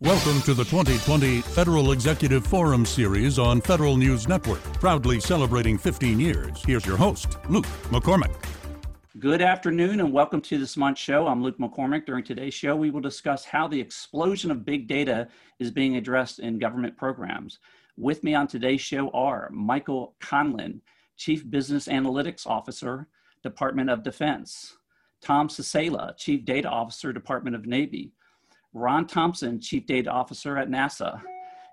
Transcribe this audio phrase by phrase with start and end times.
[0.00, 6.18] Welcome to the 2020 Federal Executive Forum series on Federal News Network, proudly celebrating 15
[6.18, 6.64] years.
[6.66, 8.34] Here's your host, Luke McCormack.
[9.20, 11.28] Good afternoon and welcome to this month's show.
[11.28, 12.06] I'm Luke McCormack.
[12.06, 15.28] During today's show, we will discuss how the explosion of big data
[15.60, 17.60] is being addressed in government programs.
[17.96, 20.80] With me on today's show are Michael Conlin,
[21.16, 23.06] Chief Business Analytics Officer,
[23.44, 24.76] Department of Defense,
[25.22, 28.10] Tom Sasala, Chief Data Officer, Department of Navy,
[28.74, 31.20] Ron Thompson, Chief Data Officer at NASA,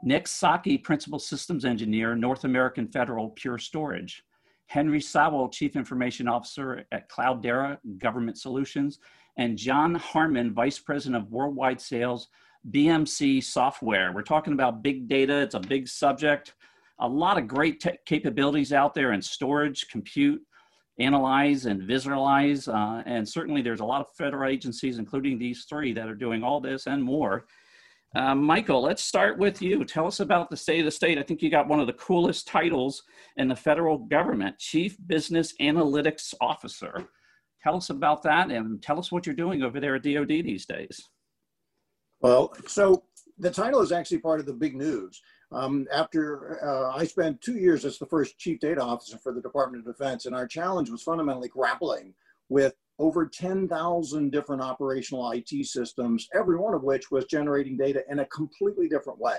[0.03, 4.23] Nick Psaki, Principal Systems Engineer, North American Federal Pure Storage,
[4.67, 8.99] Henry Sowell, Chief Information Officer at Cloudera Government Solutions,
[9.37, 12.29] and John Harmon, Vice President of Worldwide Sales,
[12.69, 14.11] BMC Software.
[14.13, 15.41] We're talking about big data.
[15.41, 16.53] It's a big subject.
[16.99, 20.41] A lot of great capabilities out there in storage, compute,
[20.99, 22.67] analyze and visualize.
[22.67, 26.43] Uh, and certainly there's a lot of federal agencies, including these three, that are doing
[26.43, 27.45] all this and more.
[28.13, 29.85] Uh, Michael, let's start with you.
[29.85, 31.17] Tell us about the state of the state.
[31.17, 33.03] I think you got one of the coolest titles
[33.37, 37.07] in the federal government, Chief Business Analytics Officer.
[37.63, 40.65] Tell us about that and tell us what you're doing over there at DoD these
[40.65, 41.09] days.
[42.19, 43.03] Well, so
[43.37, 45.21] the title is actually part of the big news.
[45.51, 49.41] Um, after uh, I spent two years as the first chief data officer for the
[49.41, 52.13] Department of Defense, and our challenge was fundamentally grappling
[52.49, 58.19] with over 10,000 different operational IT systems, every one of which was generating data in
[58.19, 59.37] a completely different way.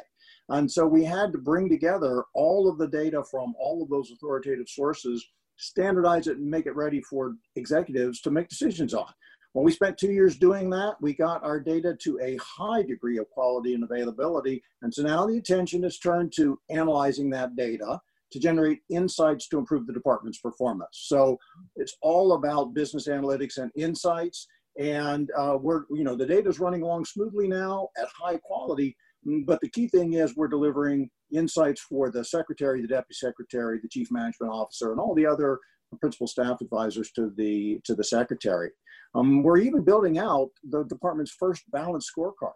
[0.48, 4.10] And so we had to bring together all of the data from all of those
[4.10, 5.24] authoritative sources,
[5.56, 9.06] standardize it, and make it ready for executives to make decisions on.
[9.52, 13.18] When we spent two years doing that, we got our data to a high degree
[13.18, 14.62] of quality and availability.
[14.80, 18.00] And so now the attention is turned to analyzing that data
[18.32, 21.04] to generate insights to improve the department's performance.
[21.04, 21.38] So
[21.76, 24.46] it's all about business analytics and insights.
[24.78, 28.96] And uh, we're, you know, the data is running along smoothly now at high quality.
[29.44, 33.88] But the key thing is we're delivering insights for the secretary, the deputy secretary, the
[33.88, 35.58] chief management officer, and all the other
[36.00, 38.70] principal staff advisors to the to the secretary.
[39.14, 42.52] Um, we're even building out the department's first balanced scorecard.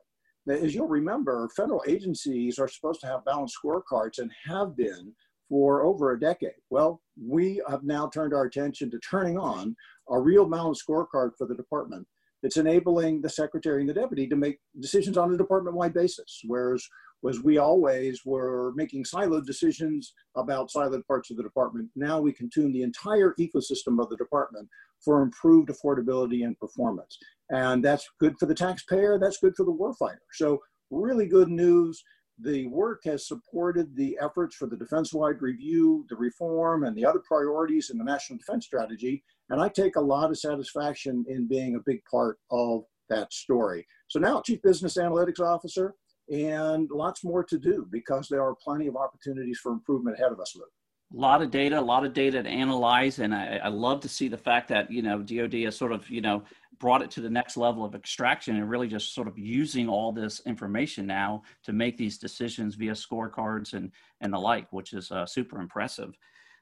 [0.48, 5.12] As you'll remember, federal agencies are supposed to have balanced scorecards and have been
[5.48, 6.50] for over a decade.
[6.70, 9.76] Well, we have now turned our attention to turning on
[10.08, 12.06] a real balanced scorecard for the department
[12.42, 16.86] that's enabling the secretary and the deputy to make decisions on a department-wide basis, whereas
[17.22, 21.88] was we always were making siloed decisions about siloed parts of the department.
[21.96, 24.68] Now we can tune the entire ecosystem of the department
[25.04, 27.18] for improved affordability and performance.
[27.50, 30.18] And that's good for the taxpayer, that's good for the warfighter.
[30.32, 30.60] So
[30.90, 32.02] really good news.
[32.38, 37.22] The work has supported the efforts for the defense-wide review, the reform, and the other
[37.26, 39.24] priorities in the national defense strategy.
[39.48, 43.86] And I take a lot of satisfaction in being a big part of that story.
[44.08, 45.94] So now Chief Business Analytics Officer,
[46.28, 50.40] and lots more to do because there are plenty of opportunities for improvement ahead of
[50.40, 50.70] us, Luke.
[51.14, 54.08] A lot of data, a lot of data to analyze, and I, I love to
[54.08, 56.42] see the fact that you know DoD has sort of you know
[56.78, 60.12] brought it to the next level of extraction and really just sort of using all
[60.12, 65.12] this information now to make these decisions via scorecards and and the like, which is
[65.12, 66.12] uh, super impressive.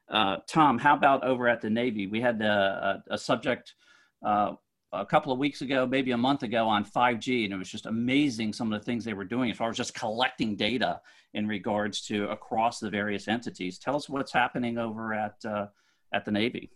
[0.09, 2.05] Uh, Tom, how about over at the Navy?
[2.05, 3.73] We had a, a, a subject
[4.23, 4.53] uh,
[4.93, 7.85] a couple of weeks ago, maybe a month ago on 5G, and it was just
[7.85, 11.01] amazing some of the things they were doing as far as just collecting data
[11.33, 13.77] in regards to across the various entities.
[13.77, 15.67] Tell us what's happening over at uh,
[16.13, 16.71] at the Navy.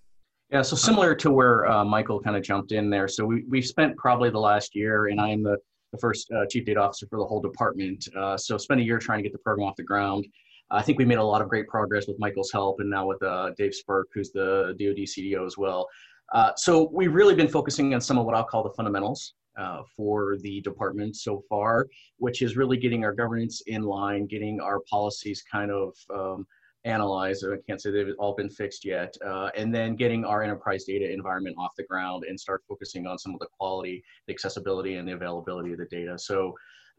[0.52, 3.08] Yeah, so similar to where uh, Michael kind of jumped in there.
[3.08, 5.58] So we we've spent probably the last year, and I am the
[5.92, 8.08] the first uh, chief data officer for the whole department.
[8.16, 10.28] Uh, so spent a year trying to get the program off the ground.
[10.72, 13.22] I think we made a lot of great progress with Michael's help, and now with
[13.24, 15.88] uh, Dave Spirk, who's the DoD CDO as well.
[16.32, 19.82] Uh, so we've really been focusing on some of what I'll call the fundamentals uh,
[19.96, 24.80] for the department so far, which is really getting our governance in line, getting our
[24.90, 26.46] policies kind of um,
[26.86, 27.46] analyzed.
[27.46, 31.12] I can't say they've all been fixed yet, uh, and then getting our enterprise data
[31.12, 35.08] environment off the ground and start focusing on some of the quality, the accessibility, and
[35.08, 36.18] the availability of the data.
[36.18, 36.54] So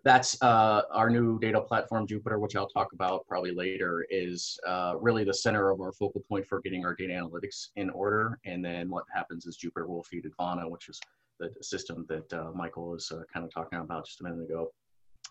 [0.04, 4.94] that's uh, our new data platform, Jupiter, which I'll talk about probably later, is uh,
[4.98, 8.38] really the center of our focal point for getting our data analytics in order.
[8.44, 11.00] And then what happens is Jupiter will feed Advana, which is
[11.38, 14.70] the system that uh, Michael was uh, kind of talking about just a minute ago.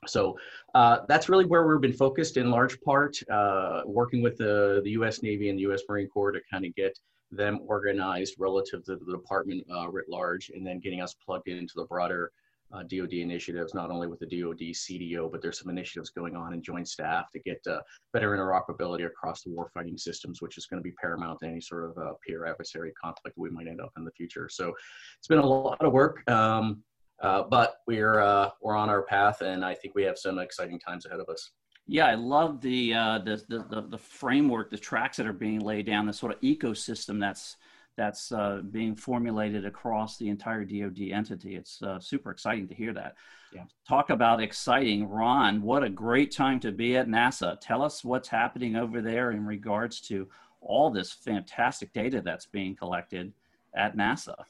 [0.07, 0.37] So
[0.75, 4.91] uh, that's really where we've been focused in large part, uh, working with the, the
[4.91, 5.21] U.S.
[5.21, 5.81] Navy and the U.S.
[5.89, 6.97] Marine Corps to kind of get
[7.31, 11.85] them organized relative to the department writ large, and then getting us plugged into the
[11.85, 12.31] broader
[12.73, 16.53] uh, DoD initiatives, not only with the DoD CDO, but there's some initiatives going on
[16.53, 17.79] in joint staff to get uh,
[18.13, 21.85] better interoperability across the warfighting systems, which is going to be paramount to any sort
[21.85, 24.47] of uh, peer adversary conflict we might end up in the future.
[24.49, 24.73] So
[25.17, 26.29] it's been a lot of work.
[26.29, 26.83] Um,
[27.21, 30.79] Uh, but we're uh, we're on our path, and I think we have some exciting
[30.79, 31.51] times ahead of us.
[31.85, 35.59] Yeah, I love the, uh, the, the, the the framework, the tracks that are being
[35.59, 37.57] laid down, the sort of ecosystem that's
[37.99, 41.57] that's uh, being formulated across the entire DoD entity.
[41.57, 43.15] It's uh, super exciting to hear that.
[43.53, 43.63] Yeah.
[43.85, 45.61] Talk about exciting, Ron.
[45.61, 47.59] What a great time to be at NASA.
[47.59, 50.29] Tell us what's happening over there in regards to
[50.61, 53.33] all this fantastic data that's being collected
[53.75, 54.45] at NASA.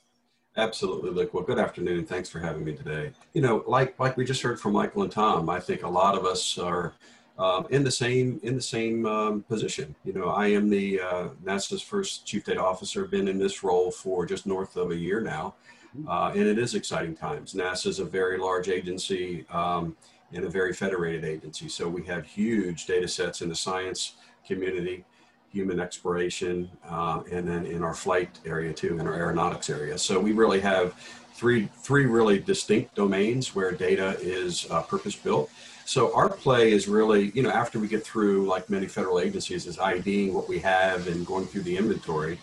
[0.56, 1.34] Absolutely, Luke.
[1.34, 2.06] Well, good afternoon.
[2.06, 3.14] Thanks for having me today.
[3.34, 6.16] You know, like like we just heard from Michael and Tom, I think a lot
[6.16, 6.94] of us are
[7.40, 9.96] um, in the same in the same um, position.
[10.04, 13.06] You know, I am the uh, NASA's first chief data officer.
[13.06, 15.56] Been in this role for just north of a year now,
[15.98, 16.08] mm-hmm.
[16.08, 17.54] uh, and it is exciting times.
[17.54, 19.96] NASA is a very large agency um,
[20.34, 24.14] and a very federated agency, so we have huge data sets in the science
[24.46, 25.06] community
[25.52, 29.98] human exploration, uh, and then in our flight area too, in our aeronautics area.
[29.98, 30.94] So we really have
[31.34, 35.50] three three really distinct domains where data is uh, purpose built.
[35.90, 39.66] So our play is really, you know, after we get through, like many federal agencies,
[39.66, 42.38] is IDing what we have and going through the inventory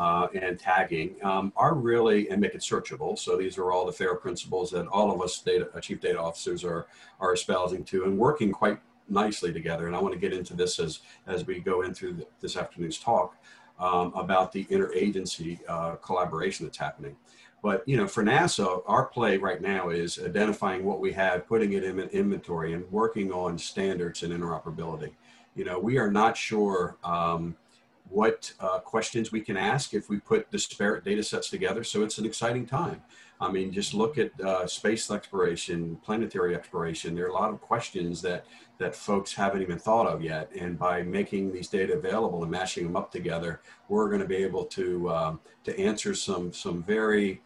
[0.00, 3.16] uh, and tagging um, are really and make it searchable.
[3.16, 6.64] So these are all the FAIR principles that all of us data, chief data officers
[6.64, 6.88] are
[7.20, 9.86] are espousing to and working quite nicely together.
[9.86, 10.98] And I want to get into this as,
[11.28, 13.36] as we go in through this afternoon's talk
[13.78, 17.14] um, about the interagency uh, collaboration that's happening.
[17.62, 21.74] But you know, for NASA, our play right now is identifying what we have, putting
[21.74, 25.12] it in an inventory, and working on standards and interoperability.
[25.54, 27.56] You know, we are not sure um,
[28.08, 31.84] what uh, questions we can ask if we put disparate data sets together.
[31.84, 33.02] So it's an exciting time.
[33.40, 37.14] I mean, just look at uh, space exploration, planetary exploration.
[37.14, 38.44] There are a lot of questions that
[38.78, 40.50] that folks haven't even thought of yet.
[40.58, 44.36] And by making these data available and mashing them up together, we're going to be
[44.36, 47.40] able to um, to answer some some very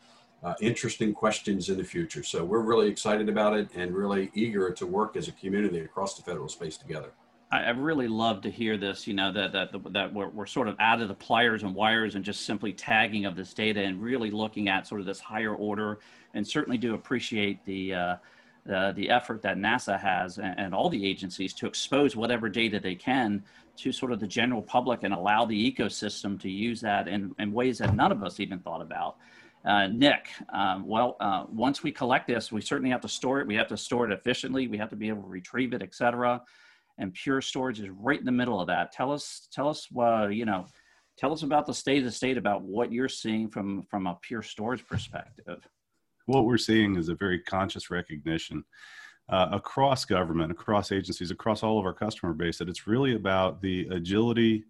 [0.45, 2.23] uh, interesting questions in the future.
[2.23, 6.17] So we're really excited about it and really eager to work as a community across
[6.17, 7.11] the federal space together.
[7.51, 9.07] I, really love to hear this.
[9.07, 12.17] You know that that that we're, we're sort of out of the pliers and wires
[12.17, 15.55] and just simply tagging of this data and really looking at sort of this higher
[15.55, 16.01] order.
[16.35, 18.17] And certainly do appreciate the uh,
[18.67, 22.81] the, the effort that NASA has and, and, all the agencies to expose whatever data
[22.81, 23.45] they can
[23.77, 27.53] to sort of the general public and allow the ecosystem to use that in, in
[27.53, 29.17] ways that none of us even thought about.
[29.67, 33.47] Uh, Nick, um, well, uh, once we collect this, we certainly have to store it.
[33.47, 34.69] We have to store it efficiently.
[34.69, 36.43] We have to be able to retrieve it, et cetera
[36.99, 38.93] and Pure Storage is right in the middle of that.
[38.93, 40.67] Tell us, tell us, uh, you know,
[41.19, 44.19] tell us about the state of the state about what you're seeing from from a
[44.23, 45.67] Pure Storage perspective.
[46.27, 48.65] What we're seeing is a very conscious recognition
[49.29, 53.61] uh, across government, across agencies, across all of our customer base that it's really about
[53.61, 54.65] the agility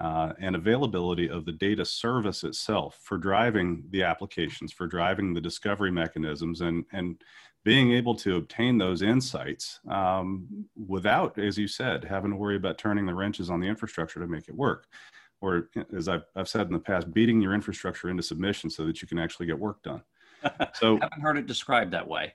[0.00, 5.40] uh, and availability of the data service itself for driving the applications, for driving the
[5.40, 7.22] discovery mechanisms, and and
[7.64, 12.78] being able to obtain those insights um, without, as you said, having to worry about
[12.78, 14.86] turning the wrenches on the infrastructure to make it work.
[15.40, 19.00] Or, as I've, I've said in the past, beating your infrastructure into submission so that
[19.02, 20.02] you can actually get work done.
[20.74, 22.34] So, I haven't heard it described that way.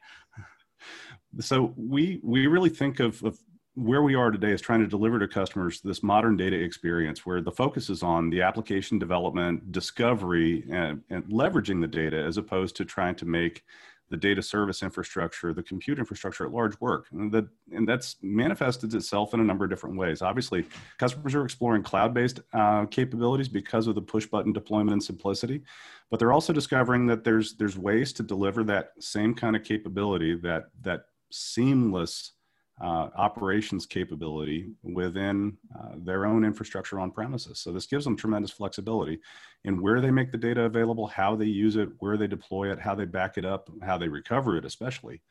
[1.39, 3.37] So, we, we really think of, of
[3.77, 7.41] where we are today is trying to deliver to customers this modern data experience where
[7.41, 12.75] the focus is on the application development, discovery, and, and leveraging the data as opposed
[12.75, 13.63] to trying to make
[14.09, 17.05] the data service infrastructure, the compute infrastructure at large work.
[17.11, 20.23] And, and that's manifested itself in a number of different ways.
[20.23, 20.65] Obviously,
[20.97, 25.61] customers are exploring cloud-based uh, capabilities because of the push-button deployment and simplicity,
[26.09, 30.35] but they're also discovering that there's, there's ways to deliver that same kind of capability,
[30.35, 32.31] that, that seamless
[32.81, 37.59] uh, operations capability within uh, their own infrastructure on premises.
[37.59, 39.19] So this gives them tremendous flexibility
[39.63, 42.79] in where they make the data available, how they use it, where they deploy it,
[42.79, 45.21] how they back it up, how they recover it, especially.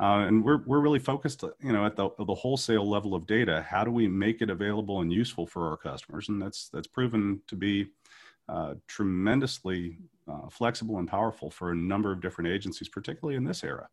[0.00, 3.64] Uh, and we're, we're really focused, you know, at the, the wholesale level of data.
[3.68, 6.28] How do we make it available and useful for our customers?
[6.28, 7.86] And that's that's proven to be
[8.48, 9.98] uh, tremendously
[10.30, 13.88] uh, flexible and powerful for a number of different agencies, particularly in this era.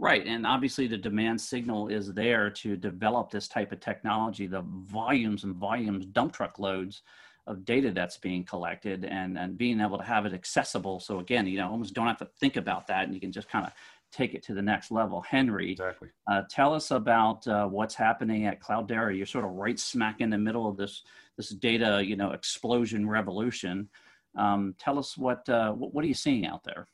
[0.00, 0.26] Right.
[0.26, 5.44] And obviously, the demand signal is there to develop this type of technology, the volumes
[5.44, 7.02] and volumes, dump truck loads
[7.46, 11.00] of data that's being collected and, and being able to have it accessible.
[11.00, 13.50] So, again, you know, almost don't have to think about that and you can just
[13.50, 13.72] kind of
[14.10, 15.20] take it to the next level.
[15.20, 16.08] Henry, exactly.
[16.26, 19.14] Uh, tell us about uh, what's happening at Cloudera.
[19.14, 21.02] You're sort of right smack in the middle of this
[21.36, 23.90] this data, you know, explosion revolution.
[24.36, 26.86] Um, tell us what, uh, what what are you seeing out there?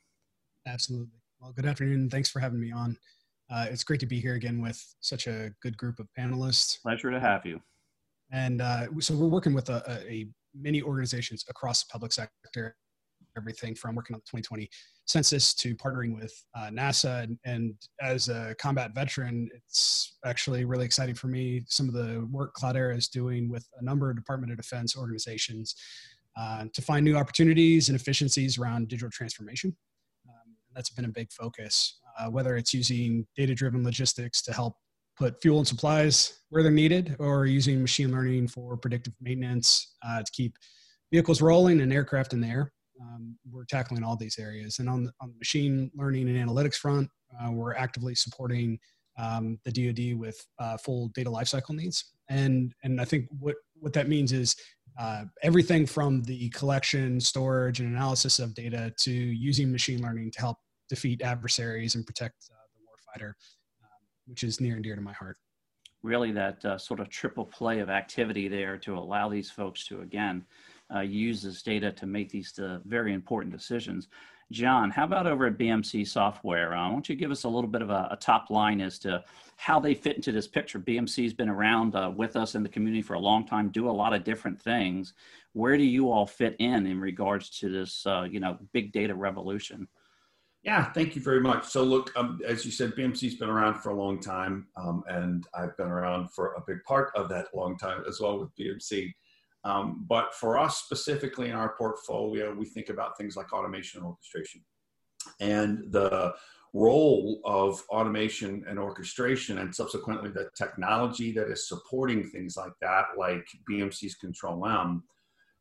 [0.67, 1.16] Absolutely.
[1.39, 2.09] Well, good afternoon.
[2.09, 2.97] Thanks for having me on.
[3.49, 6.81] Uh, it's great to be here again with such a good group of panelists.
[6.81, 7.61] Pleasure to have you.
[8.31, 12.75] And uh, so we're working with a, a, many organizations across the public sector
[13.37, 14.67] everything from working on the 2020
[15.05, 17.23] census to partnering with uh, NASA.
[17.23, 21.63] And, and, as a combat veteran, it's actually really exciting for me.
[21.67, 25.75] Some of the work Cloudera is doing with a number of Department of Defense organizations
[26.35, 29.75] uh, to find new opportunities and efficiencies around digital transformation.
[30.77, 34.75] That's been a big focus, uh, whether it's using data driven logistics to help
[35.17, 40.19] put fuel and supplies where they're needed or using machine learning for predictive maintenance uh,
[40.19, 40.53] to keep
[41.11, 42.71] vehicles rolling and aircraft in the air.
[43.01, 44.77] Um, we're tackling all these areas.
[44.77, 47.09] And on the, on the machine learning and analytics front,
[47.41, 48.77] uh, we're actively supporting
[49.17, 52.13] um, the DoD with uh, full data lifecycle needs.
[52.29, 54.55] And, and I think what, what that means is
[54.99, 60.39] uh, everything from the collection, storage, and analysis of data to using machine learning to
[60.39, 60.57] help
[60.89, 65.13] defeat adversaries and protect uh, the warfighter, um, which is near and dear to my
[65.13, 65.37] heart.
[66.03, 70.01] Really, that uh, sort of triple play of activity there to allow these folks to,
[70.01, 70.45] again,
[70.93, 72.53] uh, use this data to make these
[72.85, 74.07] very important decisions.
[74.51, 76.73] John, how about over at BMC Software?
[76.73, 78.97] Uh, why don't you give us a little bit of a, a, top line as
[78.99, 79.21] to
[79.57, 80.79] how they fit into this picture?
[80.79, 83.91] BMC's been around uh, with us in the community for a long time, do a
[83.91, 85.13] lot of different things.
[85.51, 89.13] Where do you all fit in in regards to this, uh, you know, big data
[89.13, 89.85] revolution?
[90.63, 91.65] Yeah, thank you very much.
[91.67, 95.47] So, look, um, as you said, BMC's been around for a long time, um, and
[95.53, 99.13] I've been around for a big part of that long time as well with BMC.
[99.63, 104.07] Um, but for us specifically in our portfolio, we think about things like automation and
[104.07, 104.61] orchestration.
[105.39, 106.33] And the
[106.73, 113.05] role of automation and orchestration, and subsequently the technology that is supporting things like that,
[113.17, 115.03] like BMC's Control M,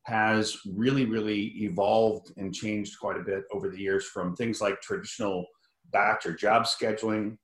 [0.07, 4.81] has really, really evolved and changed quite a bit over the years from things like
[4.81, 5.45] traditional
[5.93, 7.37] batch or job scheduling,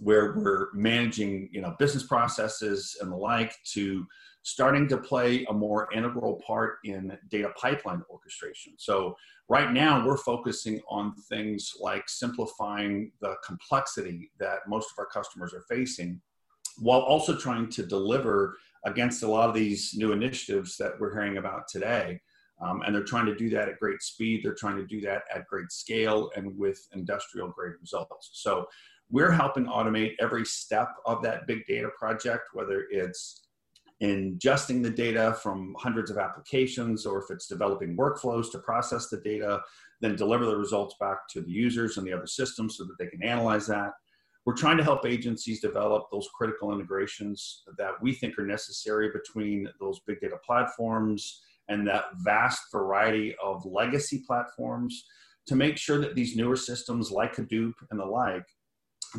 [0.00, 4.06] where we're managing, you know, business processes and the like, to
[4.42, 8.72] starting to play a more integral part in data pipeline orchestration.
[8.78, 9.14] So
[9.50, 15.52] right now we're focusing on things like simplifying the complexity that most of our customers
[15.52, 16.22] are facing
[16.78, 18.56] while also trying to deliver
[18.90, 22.20] against a lot of these new initiatives that we're hearing about today.
[22.60, 24.40] Um, and they're trying to do that at great speed.
[24.42, 28.30] They're trying to do that at great scale and with industrial grade results.
[28.32, 28.66] So
[29.10, 33.48] we're helping automate every step of that big data project, whether it's
[34.02, 39.18] ingesting the data from hundreds of applications, or if it's developing workflows to process the
[39.18, 39.60] data,
[40.00, 43.06] then deliver the results back to the users and the other systems so that they
[43.06, 43.92] can analyze that.
[44.48, 49.68] We're trying to help agencies develop those critical integrations that we think are necessary between
[49.78, 55.04] those big data platforms and that vast variety of legacy platforms
[55.48, 58.46] to make sure that these newer systems like Hadoop and the like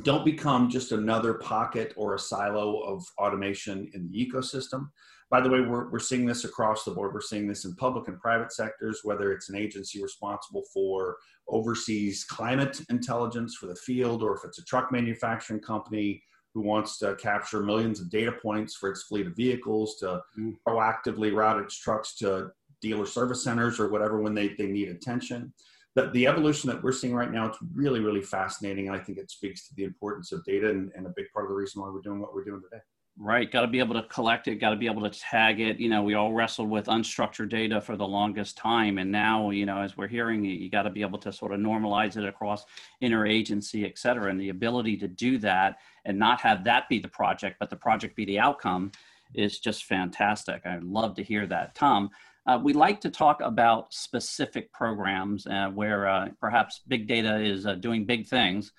[0.01, 4.87] don't become just another pocket or a silo of automation in the ecosystem.
[5.29, 7.13] By the way, we're, we're seeing this across the board.
[7.13, 11.17] We're seeing this in public and private sectors, whether it's an agency responsible for
[11.47, 16.97] overseas climate intelligence for the field, or if it's a truck manufacturing company who wants
[16.97, 20.53] to capture millions of data points for its fleet of vehicles to mm.
[20.67, 22.49] proactively route its trucks to
[22.81, 25.53] dealer service centers or whatever when they, they need attention
[25.95, 28.87] the, the evolution that we're seeing right now, it's really, really fascinating.
[28.87, 31.45] And I think it speaks to the importance of data and, and a big part
[31.45, 32.81] of the reason why we're doing what we're doing today.
[33.21, 33.51] Right.
[33.51, 35.77] Got to be able to collect it, got to be able to tag it.
[35.77, 38.97] You know, we all wrestled with unstructured data for the longest time.
[38.97, 41.59] And now, you know, as we're hearing, you got to be able to sort of
[41.59, 42.63] normalize it across
[43.03, 44.31] interagency, et cetera.
[44.31, 47.75] And the ability to do that and not have that be the project, but the
[47.75, 48.93] project be the outcome
[49.33, 50.65] is just fantastic.
[50.65, 51.75] I'd love to hear that.
[51.75, 52.11] Tom,
[52.47, 57.65] uh, we like to talk about specific programs uh, where uh, perhaps big data is
[57.65, 58.71] uh, doing big things.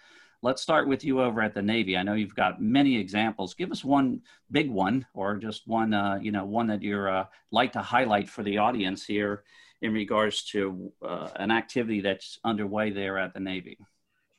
[0.43, 1.99] Let's start with you over at the Navy.
[1.99, 3.53] I know you've got many examples.
[3.53, 7.27] Give us one big one, or just one, uh, you know, one that you're uh,
[7.51, 9.45] like to highlight for the audience here
[9.83, 10.93] in regards to
[11.37, 13.79] an activity that's underway there at the Navy.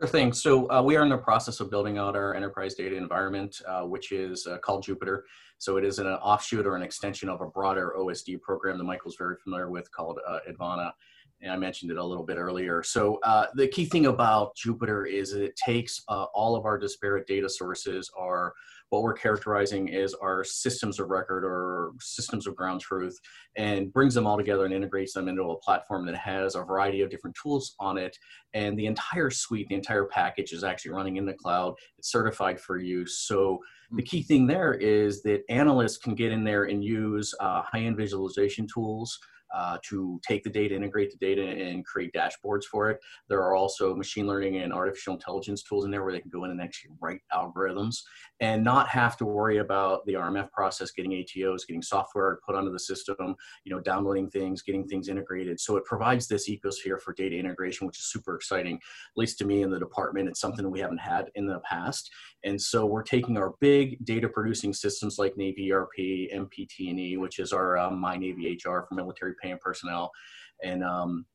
[0.02, 0.34] Sure thing.
[0.34, 3.84] So uh, we are in the process of building out our enterprise data environment, uh,
[3.84, 5.26] which is uh, called Jupiter.
[5.60, 9.16] So it is an offshoot or an extension of a broader OSD program that Michael's
[9.16, 10.94] very familiar with called uh, Advana.
[11.42, 12.84] And I mentioned it a little bit earlier.
[12.84, 17.28] So uh, the key thing about Jupiter is it takes uh, all of our disparate
[17.28, 18.54] data sources, our
[18.92, 23.18] what we're characterizing as our systems of record or systems of ground truth
[23.56, 27.02] and brings them all together and integrates them into a platform that has a variety
[27.02, 28.18] of different tools on it.
[28.54, 31.76] And the entire suite, the entire package is actually running in the cloud.
[31.98, 33.20] It's certified for use.
[33.20, 33.60] So
[33.92, 37.96] the key thing there is that analysts can get in there and use uh, high-end
[37.96, 39.18] visualization tools
[39.54, 43.00] uh, to take the data, integrate the data, and create dashboards for it.
[43.30, 46.46] There are also machine learning and artificial intelligence tools in there where they can go
[46.46, 47.98] in and actually write algorithms
[48.40, 52.72] and not have to worry about the RMF process, getting ATOs, getting software put onto
[52.72, 55.60] the system, you know, downloading things, getting things integrated.
[55.60, 59.46] So it provides this ecosphere for data integration, which is super exciting, at least to
[59.46, 60.30] me in the department.
[60.30, 62.10] It's something we haven't had in the past.
[62.44, 67.54] And so we're taking our big data producing systems like Navy ERP, MPT&E, which is
[67.54, 70.12] our um, My Navy HR for military pay and personnel,
[70.64, 71.26] and um,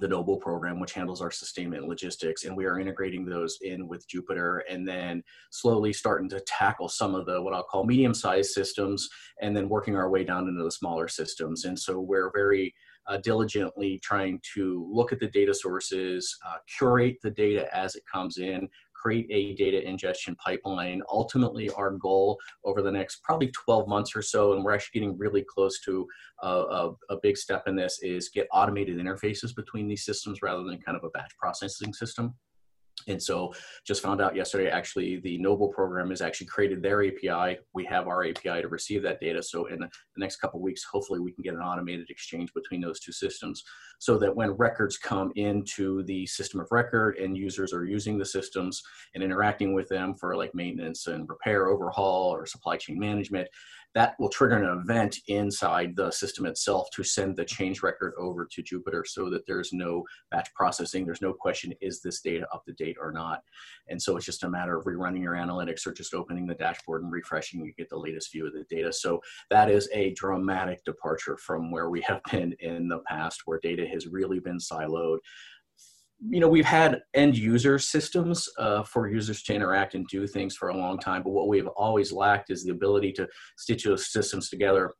[0.00, 2.44] the Noble program, which handles our sustainment logistics.
[2.44, 7.14] And we are integrating those in with Jupiter and then slowly starting to tackle some
[7.14, 9.08] of the what I'll call medium sized systems
[9.40, 11.64] and then working our way down into the smaller systems.
[11.64, 12.74] And so we're very
[13.06, 18.02] uh, diligently trying to look at the data sources, uh, curate the data as it
[18.12, 18.68] comes in,
[19.06, 21.00] create a data ingestion pipeline.
[21.08, 25.16] Ultimately, our goal over the next probably 12 months or so, and we're actually getting
[25.16, 26.08] really close to
[26.42, 30.64] a, a, a big step in this, is get automated interfaces between these systems rather
[30.64, 32.34] than kind of a batch processing system.
[33.08, 33.54] And so
[33.86, 37.58] just found out yesterday, actually, the Noble program has actually created their API.
[37.72, 39.42] We have our API to receive that data.
[39.42, 42.98] So in the next couple weeks, hopefully we can get an automated exchange between those
[42.98, 43.62] two systems
[43.98, 48.24] so that when records come into the system of record and users are using the
[48.24, 48.82] systems
[49.14, 53.48] and interacting with them for like maintenance and repair, overhaul, or supply chain management,
[53.96, 58.44] that will trigger an event inside the system itself to send the change record over
[58.44, 61.06] to Jupiter so that there's no batch processing.
[61.06, 63.40] There's no question, is this data up to date or not?
[63.88, 67.04] And so it's just a matter of rerunning your analytics or just opening the dashboard
[67.04, 68.92] and refreshing, you get the latest view of the data.
[68.92, 73.60] So that is a dramatic departure from where we have been in the past where
[73.62, 75.20] data has really been siloed
[76.20, 80.56] you know we've had end user systems uh, for users to interact and do things
[80.56, 84.10] for a long time but what we've always lacked is the ability to stitch those
[84.10, 84.92] systems together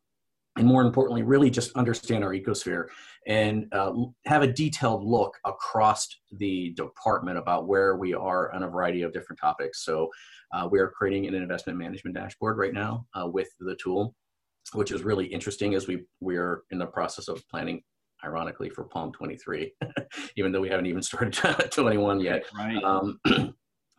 [0.57, 2.87] and more importantly really just understand our ecosphere
[3.27, 3.93] and uh,
[4.25, 6.07] have a detailed look across
[6.39, 9.85] the department about where we are on a variety of different topics.
[9.85, 10.09] So
[10.55, 14.15] uh, we are creating an investment management dashboard right now uh, with the tool
[14.73, 17.83] which is really interesting as we we're in the process of planning
[18.25, 19.73] ironically for POM 23,
[20.37, 21.33] even though we haven't even started
[21.71, 22.45] 21 yet.
[22.57, 22.83] Right.
[22.83, 23.21] Um,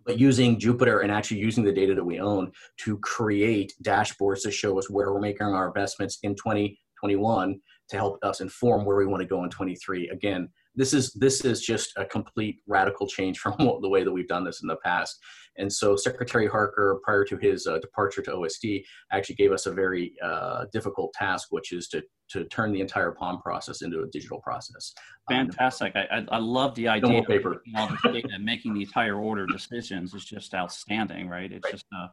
[0.06, 4.52] but using Jupiter and actually using the data that we own to create dashboards to
[4.52, 9.06] show us where we're making our investments in 2021 to help us inform where we
[9.06, 10.10] want to go in 23.
[10.10, 14.28] Again, this is this is just a complete radical change from the way that we've
[14.28, 15.20] done this in the past.
[15.58, 19.72] And so Secretary Harker, prior to his uh, departure to OSD, actually gave us a
[19.72, 24.08] very uh, difficult task, which is to to turn the entire POM process into a
[24.08, 24.94] digital process.
[25.30, 25.94] Um, Fantastic.
[25.96, 27.64] Um, I, I love the idea of paper.
[27.76, 31.50] all this data making these higher order decisions is just outstanding, right?
[31.50, 32.08] It just uh,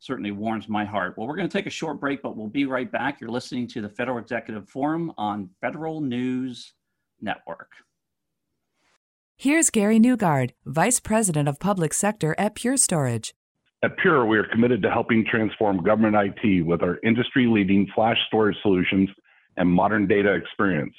[0.00, 1.14] certainly warms my heart.
[1.16, 3.20] Well, we're going to take a short break, but we'll be right back.
[3.20, 6.74] You're listening to the Federal Executive Forum on Federal News
[7.20, 7.70] Network.
[9.42, 13.32] Here's Gary Newgaard, Vice President of Public Sector at Pure Storage.
[13.82, 18.18] At Pure, we are committed to helping transform government IT with our industry leading flash
[18.26, 19.08] storage solutions
[19.56, 20.92] and modern data experience.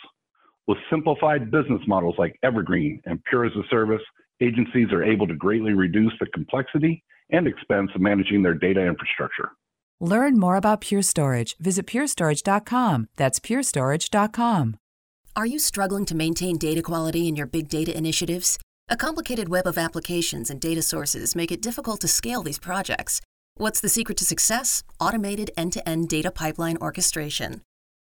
[0.66, 4.02] With simplified business models like Evergreen and Pure as a Service,
[4.42, 9.52] agencies are able to greatly reduce the complexity and expense of managing their data infrastructure.
[10.00, 11.56] Learn more about Pure Storage.
[11.60, 13.08] Visit purestorage.com.
[13.18, 14.78] That's purestorage.com.
[15.34, 18.60] Are you struggling to maintain data quality in your big data initiatives?
[18.90, 23.22] A complicated web of applications and data sources make it difficult to scale these projects.
[23.56, 24.84] What's the secret to success?
[25.00, 27.62] Automated end to end data pipeline orchestration.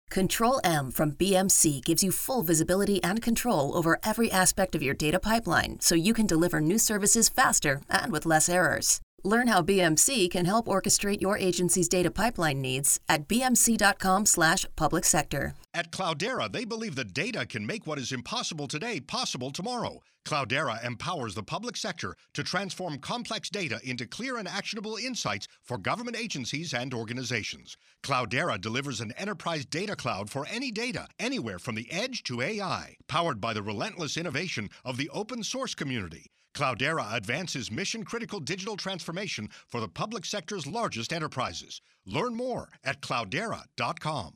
[0.09, 4.95] Control M from BMC gives you full visibility and control over every aspect of your
[4.95, 9.03] data pipeline so you can deliver new services faster and with less errors.
[9.25, 15.55] Learn how BMC can help orchestrate your agency's data pipeline needs at bmc.com/public sector.
[15.75, 20.01] At Cloudera, they believe that data can make what is impossible today possible tomorrow.
[20.25, 25.79] Cloudera empowers the public sector to transform complex data into clear and actionable insights for
[25.79, 27.77] government agencies and organizations.
[28.03, 32.97] Cloudera delivers an enterprise data cloud for any data, anywhere from the edge to AI,
[33.09, 36.31] powered by the relentless innovation of the open source community.
[36.55, 41.81] Cloudera advances mission critical digital transformation for the public sector's largest enterprises.
[42.07, 44.35] Learn more at cloudera.com.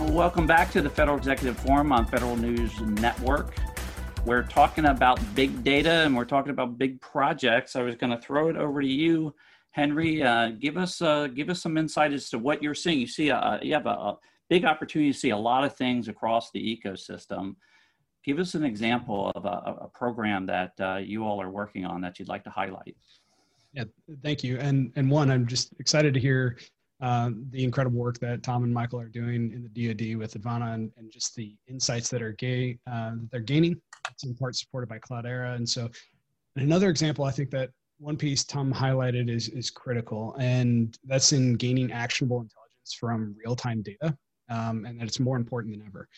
[0.00, 3.54] Welcome back to the Federal Executive Forum on Federal News Network.
[4.24, 7.76] We're talking about big data and we're talking about big projects.
[7.76, 9.34] I was going to throw it over to you,
[9.70, 10.22] Henry.
[10.22, 12.98] Uh, give us uh, give us some insight as to what you're seeing.
[12.98, 16.08] You see, a, you have a, a big opportunity to see a lot of things
[16.08, 17.56] across the ecosystem
[18.24, 22.00] give us an example of a, a program that uh, you all are working on
[22.02, 22.96] that you'd like to highlight.
[23.72, 23.84] Yeah,
[24.22, 24.58] thank you.
[24.58, 26.58] And and one, I'm just excited to hear
[27.00, 30.74] uh, the incredible work that Tom and Michael are doing in the DoD with Advana
[30.74, 33.80] and, and just the insights that are gay uh, that they're gaining.
[34.10, 35.88] It's in part supported by Cloudera, and so
[36.56, 41.54] another example I think that one piece Tom highlighted is is critical, and that's in
[41.54, 44.16] gaining actionable intelligence from real time data,
[44.48, 46.08] um, and that it's more important than ever.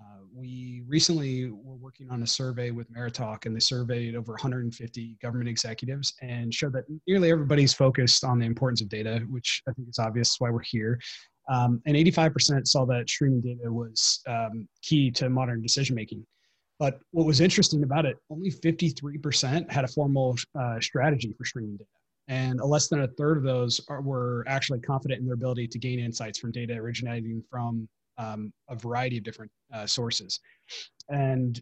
[0.00, 5.16] Uh, we recently were working on a survey with Meritalk, and they surveyed over 150
[5.20, 9.72] government executives and showed that nearly everybody's focused on the importance of data, which I
[9.72, 11.00] think is obvious why we're here.
[11.50, 16.24] Um, and 85% saw that streaming data was um, key to modern decision making.
[16.78, 21.76] But what was interesting about it, only 53% had a formal uh, strategy for streaming
[21.76, 21.90] data.
[22.28, 25.78] And less than a third of those are, were actually confident in their ability to
[25.78, 30.40] gain insights from data originating from um, a variety of different uh, sources.
[31.08, 31.60] And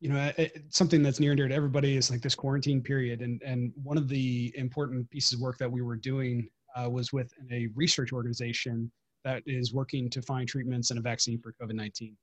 [0.00, 3.20] you know, it, something that's near and dear to everybody is like this quarantine period.
[3.20, 7.12] And and one of the important pieces of work that we were doing uh, was
[7.12, 8.90] with a research organization
[9.24, 12.16] that is working to find treatments and a vaccine for COVID nineteen.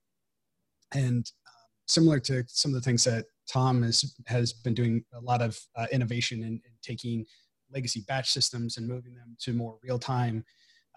[0.93, 5.19] And um, similar to some of the things that Tom has has been doing a
[5.19, 7.25] lot of uh, innovation in, in taking
[7.73, 10.45] legacy batch systems and moving them to more real time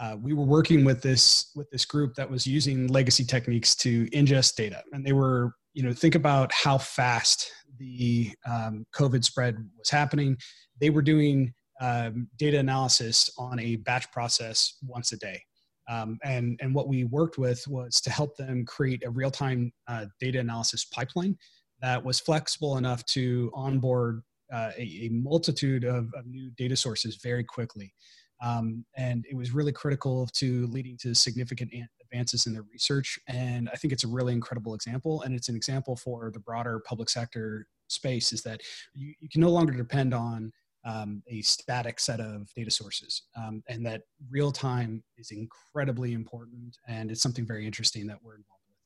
[0.00, 4.06] uh, we were working with this with this group that was using legacy techniques to
[4.10, 9.56] ingest data, and they were you know think about how fast the um, COVID spread
[9.76, 10.36] was happening.
[10.80, 15.40] They were doing um, data analysis on a batch process once a day.
[15.88, 19.72] Um, and, and what we worked with was to help them create a real time
[19.86, 21.36] uh, data analysis pipeline
[21.80, 27.18] that was flexible enough to onboard uh, a, a, multitude of, of, new data sources
[27.22, 27.92] very quickly.
[28.40, 33.18] Um, and it was really critical to leading to significant advances in their research.
[33.26, 35.22] And I think it's a really incredible example.
[35.22, 38.60] And it's an example for the broader public sector space is that
[38.94, 40.52] you, you can no longer depend on
[40.84, 43.22] um, a static set of data sources.
[43.36, 46.78] Um, and that real time is incredibly important.
[46.86, 48.76] And it's something very interesting that we're involved with.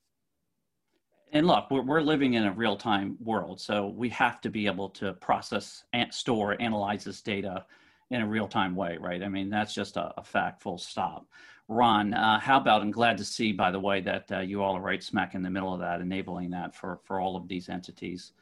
[1.35, 3.61] And look, we're, we're living in a real time world.
[3.61, 7.67] So we have to be able to process and store, analyze this data
[8.12, 9.22] in a real time way, right?
[9.22, 11.27] I mean, that's just a, a fact, full stop.
[11.68, 14.77] Ron, uh, how about, I'm glad to see, by the way, that uh, you all
[14.77, 17.70] are right smack in the middle of that, enabling that for, for all of these
[17.70, 18.33] entities.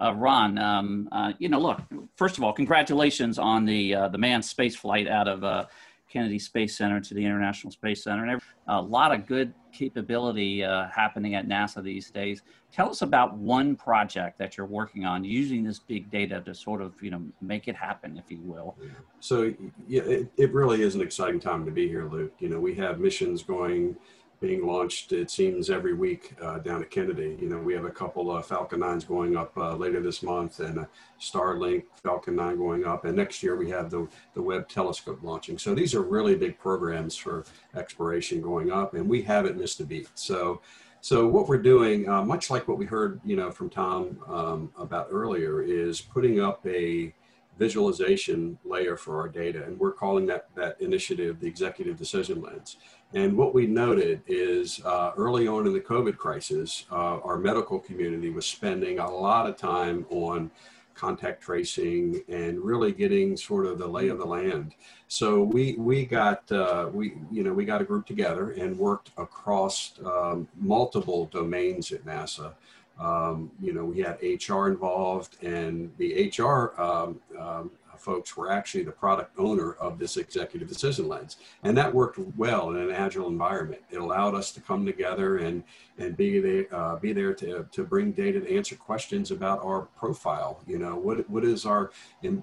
[0.00, 1.80] Uh, Ron, um, uh, you know, look,
[2.16, 5.66] first of all, congratulations on the, uh, the manned space flight out of uh,
[6.08, 8.24] Kennedy Space Center to the International Space Center.
[8.26, 12.42] And a lot of good capability uh, happening at NASA these days.
[12.72, 16.82] Tell us about one project that you're working on using this big data to sort
[16.82, 18.76] of, you know, make it happen, if you will.
[19.20, 19.54] So,
[19.86, 22.32] yeah, it, it really is an exciting time to be here, Luke.
[22.38, 23.96] You know, we have missions going
[24.40, 27.36] being launched, it seems, every week uh, down at Kennedy.
[27.40, 30.60] You know, we have a couple of Falcon 9s going up uh, later this month
[30.60, 30.88] and a
[31.20, 33.04] Starlink Falcon 9 going up.
[33.04, 35.58] And next year we have the, the Webb telescope launching.
[35.58, 39.84] So these are really big programs for exploration going up, and we haven't missed a
[39.84, 40.08] beat.
[40.14, 40.60] So,
[41.00, 44.70] so what we're doing, uh, much like what we heard, you know, from Tom um,
[44.78, 47.12] about earlier, is putting up a
[47.58, 49.64] visualization layer for our data.
[49.64, 52.76] And we're calling that, that initiative the executive decision lens.
[53.14, 57.78] And what we noted is uh, early on in the COVID crisis, uh, our medical
[57.78, 60.50] community was spending a lot of time on
[60.98, 64.74] contact tracing and really getting sort of the lay of the land.
[65.06, 69.12] So we we got uh, we you know we got a group together and worked
[69.16, 72.52] across um, multiple domains at NASA.
[72.98, 78.84] Um, you know, we had HR involved, and the HR um, um, folks were actually
[78.84, 81.36] the product owner of this executive decision lens.
[81.62, 83.82] And that worked well in an agile environment.
[83.90, 85.62] It allowed us to come together and,
[85.98, 89.82] and be, there, uh, be there to, to bring data to answer questions about our
[89.96, 90.60] profile.
[90.66, 91.90] You know, what, what is our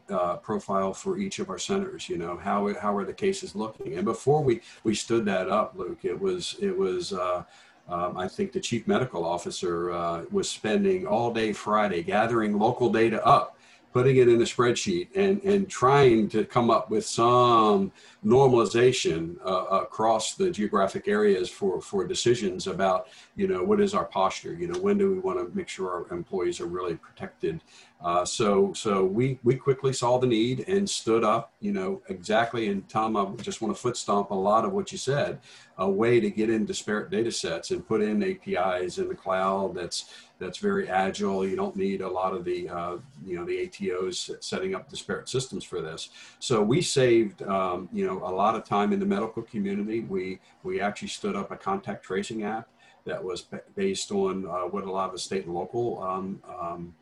[0.09, 2.09] uh, profile for each of our centers?
[2.09, 3.95] You know, how, how are the cases looking?
[3.95, 7.43] And before we, we stood that up, Luke, it was, it was, uh,
[7.87, 12.91] um, I think the chief medical officer uh, was spending all day Friday gathering local
[12.91, 13.55] data up
[13.95, 17.89] putting it in a spreadsheet and, and trying to come up with some
[18.25, 24.03] normalization uh, across the geographic areas for, for decisions about, you know, what is our
[24.03, 24.53] posture?
[24.53, 27.61] You know, when do we want to make sure our employees are really protected?
[28.01, 32.69] Uh, so so we, we quickly saw the need and stood up, you know, exactly.
[32.69, 35.39] And Tom, I just want to foot stomp a lot of what you said,
[35.77, 39.73] a way to get in disparate data sets and put in APIs in the cloud
[39.73, 41.47] that's that's very agile.
[41.47, 45.29] You don't need a lot of the, uh, you know, the ATOs setting up disparate
[45.29, 46.09] systems for this.
[46.39, 50.01] So we saved, um, you know, a lot of time in the medical community.
[50.01, 52.67] We, we actually stood up a contact tracing app
[53.05, 56.93] that was based on uh, what a lot of the state and local um, um,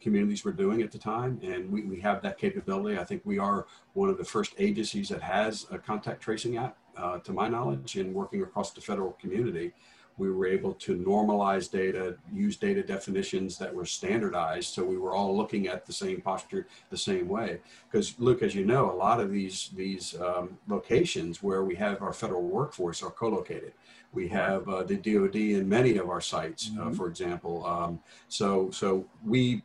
[0.00, 1.40] communities were doing at the time.
[1.42, 2.98] And we, we have that capability.
[2.98, 6.76] I think we are one of the first agencies that has a contact tracing app
[6.96, 9.72] uh, to my knowledge, in working across the federal community,
[10.18, 14.74] we were able to normalize data, use data definitions that were standardized.
[14.74, 17.60] So we were all looking at the same posture the same way.
[17.90, 22.02] Because Luke, as you know, a lot of these, these um, locations where we have
[22.02, 23.72] our federal workforce are co-located.
[24.12, 26.92] We have uh, the DoD in many of our sites, uh, mm-hmm.
[26.92, 27.64] for example.
[27.64, 29.62] Um, so, so we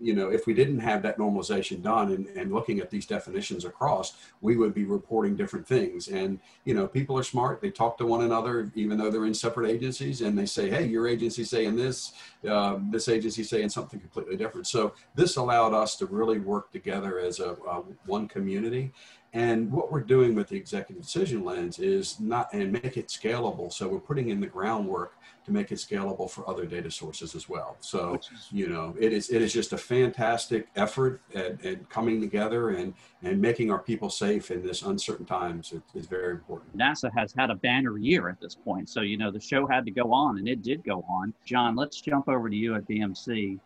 [0.00, 3.64] you know, if we didn't have that normalization done and, and looking at these definitions
[3.64, 6.08] across, we would be reporting different things.
[6.08, 7.60] And, you know, people are smart.
[7.60, 10.86] They talk to one another, even though they're in separate agencies and they say, Hey,
[10.86, 12.12] your agency saying this,
[12.48, 14.66] uh, this agency saying something completely different.
[14.66, 18.92] So this allowed us to really work together as a, a one community.
[19.34, 23.72] And what we're doing with the executive decision lens is not and make it scalable.
[23.72, 27.48] So we're putting in the groundwork to make it scalable for other data sources as
[27.48, 27.76] well.
[27.80, 28.20] So,
[28.52, 32.94] you know, it is it is just a fantastic effort at, at coming together and
[33.24, 36.76] and making our people safe in this uncertain times is, is very important.
[36.76, 38.88] NASA has had a banner year at this point.
[38.88, 41.34] So, you know, the show had to go on and it did go on.
[41.44, 43.58] John, let's jump over to you at BMC.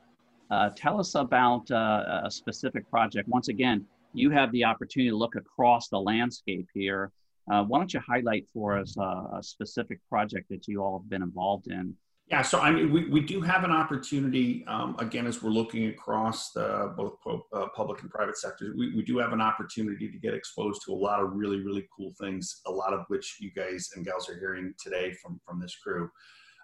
[0.50, 3.28] Uh, tell us about uh, a specific project.
[3.28, 3.84] Once again,
[4.18, 7.12] you have the opportunity to look across the landscape here
[7.50, 11.08] uh, why don't you highlight for us uh, a specific project that you all have
[11.08, 11.94] been involved in?
[12.30, 15.86] Yeah, so I mean, we, we do have an opportunity, um, again, as we're looking
[15.86, 20.18] across the, both uh, public and private sectors, we, we do have an opportunity to
[20.18, 23.50] get exposed to a lot of really, really cool things, a lot of which you
[23.50, 26.10] guys and gals are hearing today from, from this crew.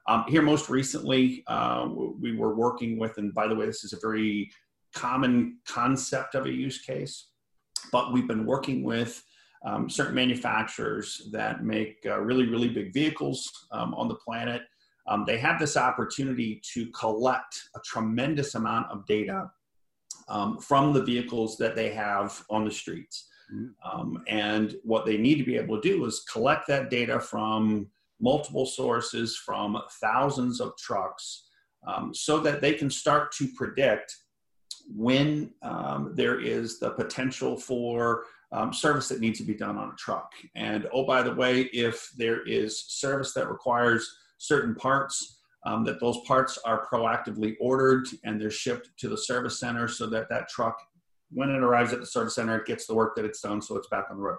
[0.06, 1.88] Um, here, most recently, uh,
[2.20, 4.50] we were working with, and by the way, this is a very
[4.94, 7.30] common concept of a use case,
[7.92, 9.22] but we've been working with
[9.64, 14.62] um, certain manufacturers that make uh, really, really big vehicles um, on the planet.
[15.06, 19.50] Um, they have this opportunity to collect a tremendous amount of data
[20.28, 23.28] um, from the vehicles that they have on the streets.
[23.54, 24.16] Mm-hmm.
[24.26, 28.64] and what they need to be able to do is collect that data from multiple
[28.64, 31.48] sources, from thousands of trucks,
[31.86, 34.16] um, so that they can start to predict
[34.86, 39.90] when um, there is the potential for um, service that needs to be done on
[39.90, 40.30] a truck.
[40.54, 45.98] And oh, by the way, if there is service that requires certain parts, um, that
[45.98, 50.48] those parts are proactively ordered and they're shipped to the service center so that that
[50.48, 50.76] truck,
[51.30, 53.76] when it arrives at the service center, it gets the work that it's done so
[53.76, 54.38] it's back on the road.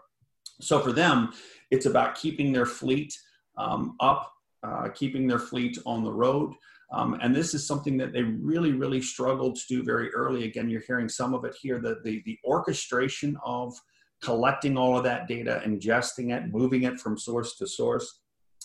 [0.62, 1.34] So for them,
[1.72, 3.18] it's about keeping their fleet
[3.58, 4.32] um, up,
[4.64, 6.54] uh, keeping their fleet on the road.
[6.92, 10.46] Um, and this is something that they really, really struggled to do very early.
[10.46, 13.74] Again, you're hearing some of it here, that the, the orchestration of
[14.22, 18.22] collecting all of that data, ingesting it, moving it from source to source,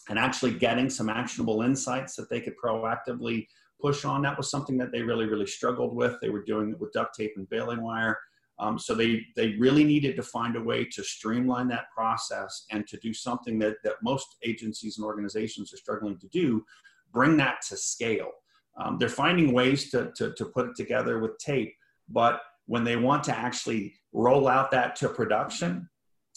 [0.08, 3.46] and actually getting some actionable insights that they could proactively
[3.80, 4.22] push on.
[4.22, 6.16] That was something that they really, really struggled with.
[6.20, 8.18] They were doing it with duct tape and baling wire.
[8.58, 12.86] Um, so they, they really needed to find a way to streamline that process and
[12.88, 16.62] to do something that, that most agencies and organizations are struggling to do,
[17.12, 18.30] bring that to scale.
[18.80, 21.74] Um, they're finding ways to, to, to put it together with tape,
[22.08, 25.88] but when they want to actually roll out that to production,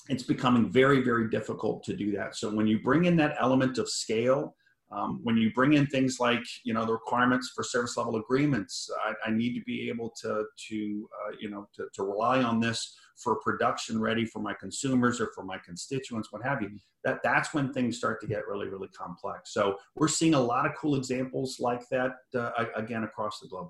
[0.09, 2.35] it's becoming very, very difficult to do that.
[2.35, 4.55] So when you bring in that element of scale,
[4.93, 8.89] um, when you bring in things like you know the requirements for service level agreements,
[9.05, 12.59] I, I need to be able to to uh, you know to, to rely on
[12.59, 16.69] this for production ready for my consumers or for my constituents, what have you.
[17.03, 19.53] That that's when things start to get really really complex.
[19.53, 23.69] So we're seeing a lot of cool examples like that uh, again across the globe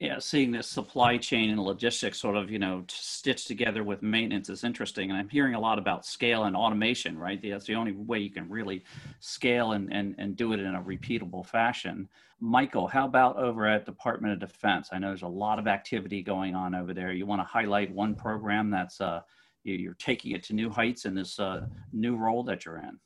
[0.00, 4.48] yeah, seeing this supply chain and logistics sort of, you know, stitched together with maintenance
[4.48, 5.10] is interesting.
[5.10, 7.38] And I'm hearing a lot about scale and automation, right?
[7.42, 8.82] That's the only way you can really
[9.20, 12.08] scale and, and, and do it in a repeatable fashion.
[12.40, 14.88] Michael, how about over at Department of Defense?
[14.90, 17.12] I know there's a lot of activity going on over there.
[17.12, 19.20] You want to highlight one program that's uh,
[19.64, 22.98] you're taking it to new heights in this uh, new role that you're in?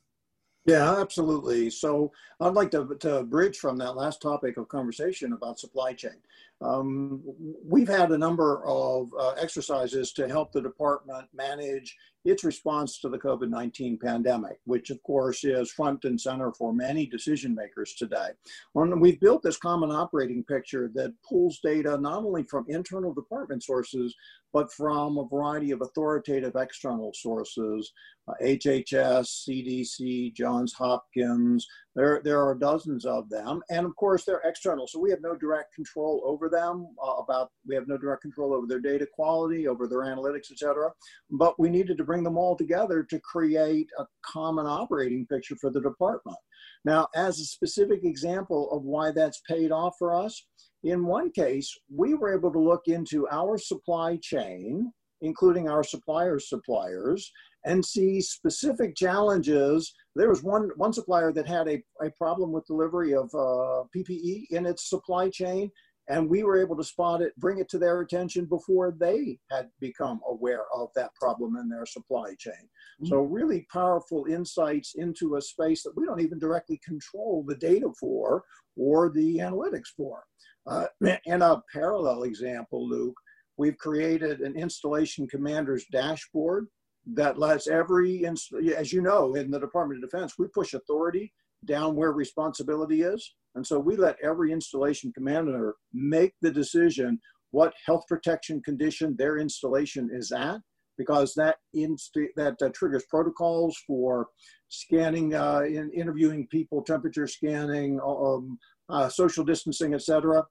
[0.65, 1.69] Yeah, absolutely.
[1.69, 6.17] So I'd like to, to bridge from that last topic of conversation about supply chain.
[6.61, 7.21] Um,
[7.63, 13.09] we've had a number of uh, exercises to help the department manage its response to
[13.09, 17.93] the COVID 19 pandemic, which of course is front and center for many decision makers
[17.93, 18.29] today.
[18.73, 23.63] And we've built this common operating picture that pulls data not only from internal department
[23.63, 24.15] sources,
[24.55, 27.91] but from a variety of authoritative external sources,
[28.29, 33.61] uh, HHS, CDC, Johns Hopkins, there, there are dozens of them.
[33.69, 34.87] And of course, they're external.
[34.87, 38.53] So we have no direct control over them uh, about, we have no direct control
[38.53, 40.89] over their data quality, over their analytics, et cetera.
[41.29, 45.69] But we needed to bring them all together to create a common operating picture for
[45.69, 46.37] the department.
[46.83, 50.45] Now, as a specific example of why that's paid off for us,
[50.83, 56.47] in one case, we were able to look into our supply chain, including our suppliers'
[56.47, 57.31] suppliers,
[57.65, 59.91] and see specific challenges.
[60.15, 64.51] There was one, one supplier that had a, a problem with delivery of uh, PPE
[64.51, 65.71] in its supply chain,
[66.07, 69.69] and we were able to spot it, bring it to their attention before they had
[69.79, 72.53] become aware of that problem in their supply chain.
[72.53, 73.07] Mm-hmm.
[73.07, 77.89] So, really powerful insights into a space that we don't even directly control the data
[77.99, 78.43] for
[78.77, 80.23] or the analytics for.
[80.67, 80.85] Uh,
[81.25, 83.17] in a parallel example, Luke,
[83.57, 86.67] we've created an installation commander's dashboard
[87.13, 91.31] that lets every, as you know, in the Department of Defense, we push authority
[91.65, 93.35] down where responsibility is.
[93.55, 97.19] And so we let every installation commander make the decision
[97.51, 100.59] what health protection condition their installation is at,
[100.97, 104.27] because that inst- that uh, triggers protocols for
[104.67, 108.57] scanning, uh, in, interviewing people, temperature scanning, um,
[108.89, 110.43] uh, social distancing, etc.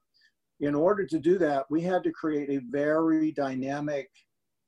[0.61, 4.09] In order to do that, we had to create a very dynamic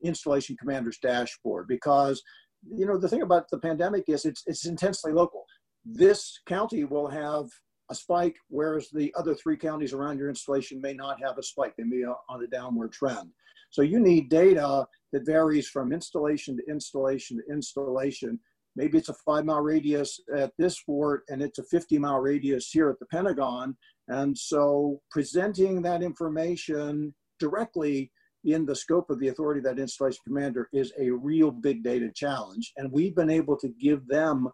[0.03, 2.21] installation commander's dashboard because
[2.69, 5.43] you know the thing about the pandemic is it's it's intensely local
[5.85, 7.47] this county will have
[7.89, 11.75] a spike whereas the other three counties around your installation may not have a spike.
[11.77, 13.31] They may be on a downward trend.
[13.69, 18.39] So you need data that varies from installation to installation to installation.
[18.75, 22.69] Maybe it's a five mile radius at this fort and it's a 50 mile radius
[22.69, 23.75] here at the pentagon.
[24.07, 28.11] And so presenting that information directly
[28.45, 32.09] in the scope of the authority of that installation commander is a real big data
[32.13, 32.71] challenge.
[32.77, 34.47] And we've been able to give them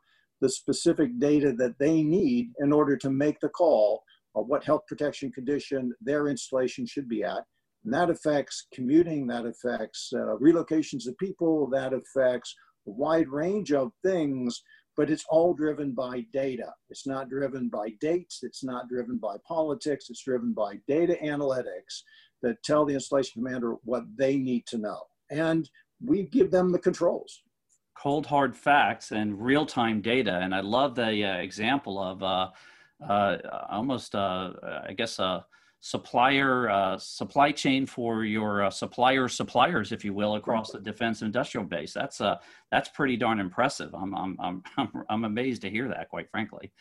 [0.43, 4.03] the specific data that they need in order to make the call
[4.35, 7.43] of what health protection condition their installation should be at.
[7.85, 12.53] And that affects commuting, that affects uh, relocations of people, that affects
[12.85, 14.61] a wide range of things,
[14.97, 16.73] but it's all driven by data.
[16.89, 22.03] It's not driven by dates, it's not driven by politics, it's driven by data analytics
[22.41, 25.03] that tell the installation commander what they need to know.
[25.31, 25.69] And
[26.05, 27.43] we give them the controls.
[27.95, 30.39] Cold hard facts and real time data.
[30.39, 32.49] And I love the uh, example of uh,
[33.07, 33.37] uh,
[33.69, 34.53] almost, uh,
[34.87, 35.45] I guess, a
[35.79, 41.21] supplier uh, supply chain for your uh, supplier suppliers, if you will, across the defense
[41.21, 41.93] industrial base.
[41.93, 42.21] That's
[42.71, 43.93] that's pretty darn impressive.
[43.93, 44.37] I'm I'm
[44.77, 46.71] I'm I'm amazed to hear that, quite frankly.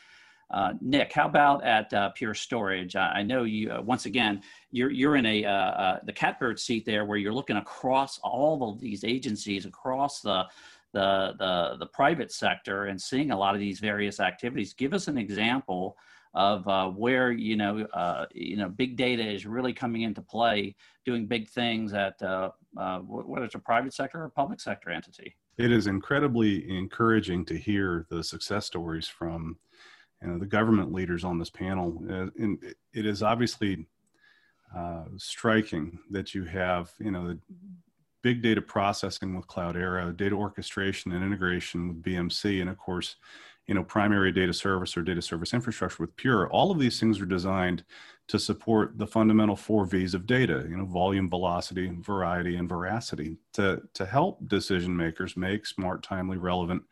[0.52, 2.94] Uh, Nick, how about at uh, Pure Storage?
[2.94, 7.06] I, I know you, uh, once again, you're, you're in a, the catbird seat there
[7.06, 10.44] where you're looking across all of these agencies, across the,
[10.92, 14.74] the, the, the private sector and seeing a lot of these various activities.
[14.74, 15.96] Give us an example
[16.34, 20.74] of uh, where you know uh, you know big data is really coming into play,
[21.04, 22.50] doing big things at uh,
[23.00, 25.36] whether it's a private sector or public sector entity.
[25.58, 29.58] It is incredibly encouraging to hear the success stories from
[30.22, 32.02] you know, the government leaders on this panel.
[32.08, 32.58] Uh, and
[32.94, 33.86] it is obviously
[34.76, 37.36] uh, striking that you have, you know,
[38.22, 43.16] big data processing with Cloudera, data orchestration and integration with BMC, and of course,
[43.66, 46.50] you know, primary data service or data service infrastructure with Pure.
[46.50, 47.84] All of these things are designed
[48.28, 53.36] to support the fundamental four V's of data, you know, volume, velocity, variety, and veracity
[53.52, 56.82] to, to help decision makers make smart, timely, relevant,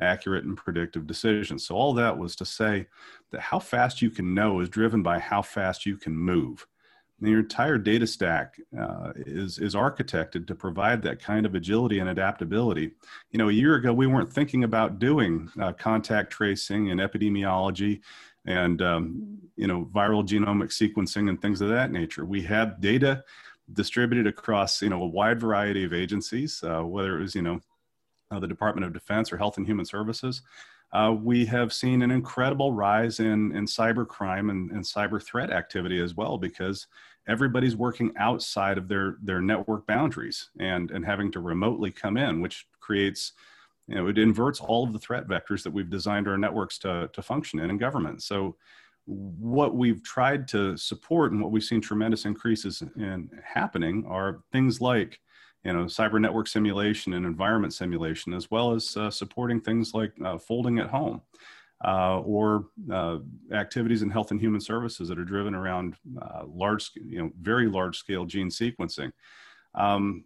[0.00, 1.66] accurate and predictive decisions.
[1.66, 2.86] So all that was to say
[3.30, 6.66] that how fast you can know is driven by how fast you can move.
[7.20, 12.10] Your entire data stack uh, is is architected to provide that kind of agility and
[12.10, 12.90] adaptability.
[13.30, 18.00] You know, a year ago we weren't thinking about doing uh, contact tracing and epidemiology
[18.44, 22.24] and um, you know viral genomic sequencing and things of that nature.
[22.24, 23.24] We had data
[23.72, 27.60] distributed across you know a wide variety of agencies, uh, whether it was you know
[28.30, 30.42] uh, the Department of Defense or Health and Human Services,
[30.96, 35.50] uh, we have seen an incredible rise in, in cyber crime and, and cyber threat
[35.50, 36.86] activity as well because
[37.28, 42.40] everybody's working outside of their, their network boundaries and, and having to remotely come in,
[42.40, 43.34] which creates,
[43.86, 47.10] you know, it inverts all of the threat vectors that we've designed our networks to,
[47.12, 48.22] to function in in government.
[48.22, 48.56] So
[49.04, 54.80] what we've tried to support and what we've seen tremendous increases in happening are things
[54.80, 55.20] like
[55.66, 60.12] you know, cyber network simulation and environment simulation, as well as uh, supporting things like
[60.24, 61.20] uh, folding at home
[61.84, 63.18] uh, or uh,
[63.52, 67.66] activities in health and human services that are driven around uh, large, you know, very
[67.66, 69.10] large scale gene sequencing.
[69.74, 70.24] Um,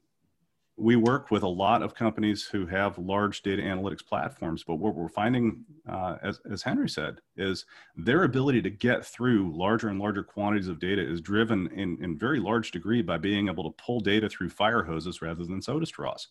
[0.80, 4.94] we work with a lot of companies who have large data analytics platforms, but what
[4.94, 7.66] we're finding, uh, as, as Henry said, is
[7.96, 12.18] their ability to get through larger and larger quantities of data is driven in, in
[12.18, 15.84] very large degree by being able to pull data through fire hoses rather than soda
[15.84, 16.28] straws.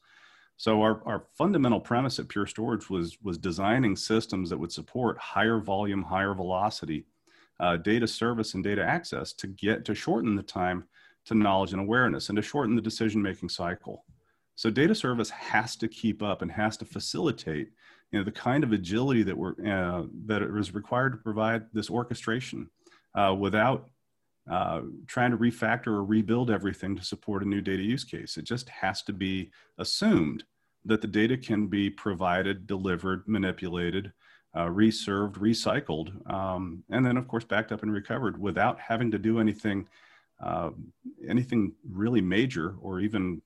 [0.57, 5.17] So our, our fundamental premise at Pure Storage was, was designing systems that would support
[5.19, 7.05] higher volume, higher velocity
[7.59, 10.85] uh, data service and data access to get to shorten the time
[11.25, 14.05] to knowledge and awareness and to shorten the decision-making cycle.
[14.59, 17.69] So data service has to keep up and has to facilitate
[18.11, 20.03] you know, the kind of agility that we're uh,
[20.73, 22.69] required to provide this orchestration
[23.15, 23.87] uh, without
[24.51, 28.35] uh, trying to refactor or rebuild everything to support a new data use case.
[28.35, 30.43] It just has to be assumed
[30.83, 34.11] that the data can be provided, delivered, manipulated,
[34.57, 39.19] uh, reserved, recycled, um, and then of course backed up and recovered without having to
[39.19, 39.87] do anything,
[40.43, 40.71] uh,
[41.25, 43.41] anything really major or even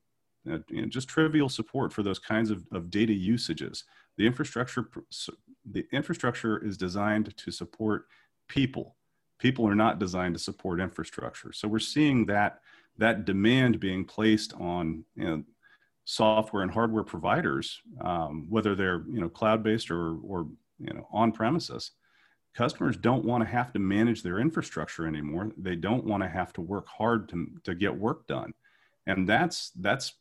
[0.52, 3.86] uh, you know, just trivial support for those kinds of, of data usages.
[4.18, 4.90] The infrastructure,
[5.70, 8.08] the infrastructure is designed to support
[8.48, 8.96] people.
[9.40, 11.52] People are not designed to support infrastructure.
[11.54, 12.60] So we're seeing that
[12.98, 15.44] that demand being placed on you know,
[16.06, 20.48] software and hardware providers, um, whether they're you know cloud-based or or
[20.80, 21.92] you know on premises.
[22.54, 25.52] Customers don't want to have to manage their infrastructure anymore.
[25.58, 28.54] They don't want to have to work hard to, to get work done,
[29.08, 30.14] and that's that's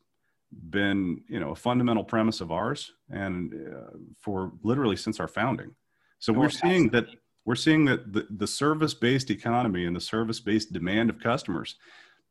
[0.70, 5.74] been you know a fundamental premise of ours and uh, for literally since our founding.
[6.18, 7.06] So we're seeing that
[7.44, 11.76] we're seeing that the, the service-based economy and the service-based demand of customers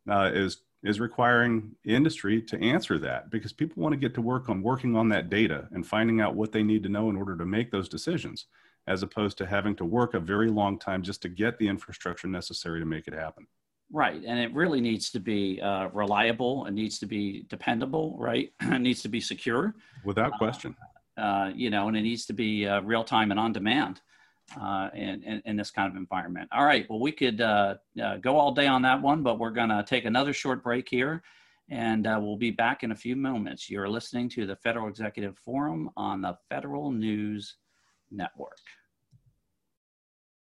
[0.10, 4.50] uh, is is requiring industry to answer that because people want to get to work
[4.50, 7.38] on working on that data and finding out what they need to know in order
[7.38, 8.48] to make those decisions
[8.88, 12.28] as opposed to having to work a very long time just to get the infrastructure
[12.28, 13.46] necessary to make it happen
[13.94, 16.66] Right, and it really needs to be uh, reliable.
[16.66, 18.16] It needs to be dependable.
[18.18, 19.76] Right, it needs to be secure.
[20.06, 20.76] Without question.
[21.18, 24.00] Uh, uh, you know, and it needs to be uh, real time and on demand
[24.60, 26.48] uh, in, in, in, this kind of environment.
[26.54, 27.76] All right, well, we could uh,
[28.22, 31.22] go all day on that one, but we're going to take another short break here,
[31.70, 33.70] and we'll be back in a few moments.
[33.70, 37.58] You're listening to the Federal Executive Forum on the Federal News
[38.10, 38.58] Network.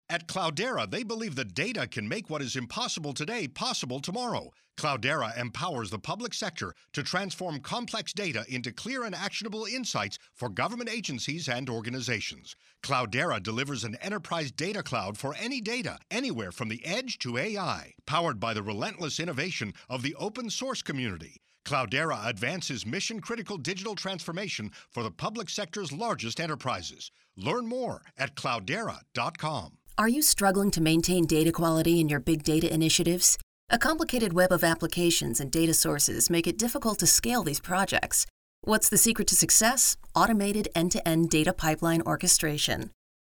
[0.08, 4.52] At Cloudera, they believe the data can make what is impossible today possible tomorrow.
[4.78, 10.50] Cloudera empowers the public sector to transform complex data into clear and actionable insights for
[10.50, 12.56] government agencies and organizations.
[12.84, 17.96] Cloudera delivers an enterprise data cloud for any data, anywhere from the edge to AI,
[18.06, 21.42] powered by the relentless innovation of the open source community.
[21.66, 27.10] Cloudera advances mission critical digital transformation for the public sector's largest enterprises.
[27.36, 29.80] Learn more at cloudera.com.
[29.98, 33.38] Are you struggling to maintain data quality in your big data initiatives?
[33.70, 38.26] A complicated web of applications and data sources make it difficult to scale these projects.
[38.60, 39.96] What's the secret to success?
[40.14, 42.90] Automated end to end data pipeline orchestration.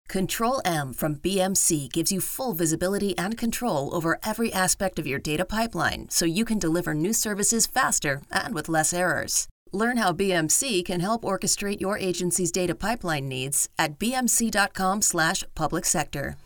[0.09, 5.21] Control M from BMC gives you full visibility and control over every aspect of your
[5.21, 9.47] data pipeline so you can deliver new services faster and with less errors.
[9.71, 16.37] Learn how BMC can help orchestrate your agency's data pipeline needs at bmc.com/public sector.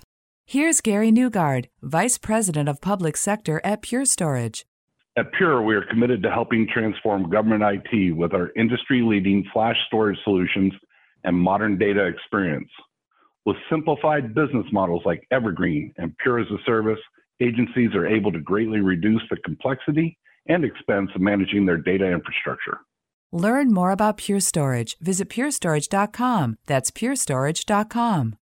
[0.53, 4.67] Here's Gary Newgaard, Vice President of Public Sector at Pure Storage.
[5.17, 9.79] At Pure, we are committed to helping transform government IT with our industry leading flash
[9.87, 10.75] storage solutions
[11.25, 12.69] and modern data experience.
[13.47, 17.01] With simplified business models like Evergreen and Pure as a Service,
[17.41, 20.19] agencies are able to greatly reduce the complexity
[20.51, 22.81] and expense of managing their data infrastructure.
[23.33, 24.99] Learn more about Pure Storage.
[25.01, 26.59] Visit purestorage.com.
[26.67, 28.37] That's purestorage.com.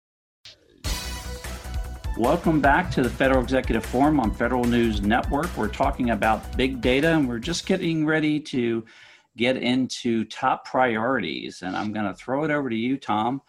[2.20, 5.56] Welcome back to the Federal Executive Forum on Federal News Network.
[5.56, 8.84] We're talking about big data and we're just getting ready to
[9.38, 11.62] get into top priorities.
[11.62, 13.40] And I'm going to throw it over to you, Tom.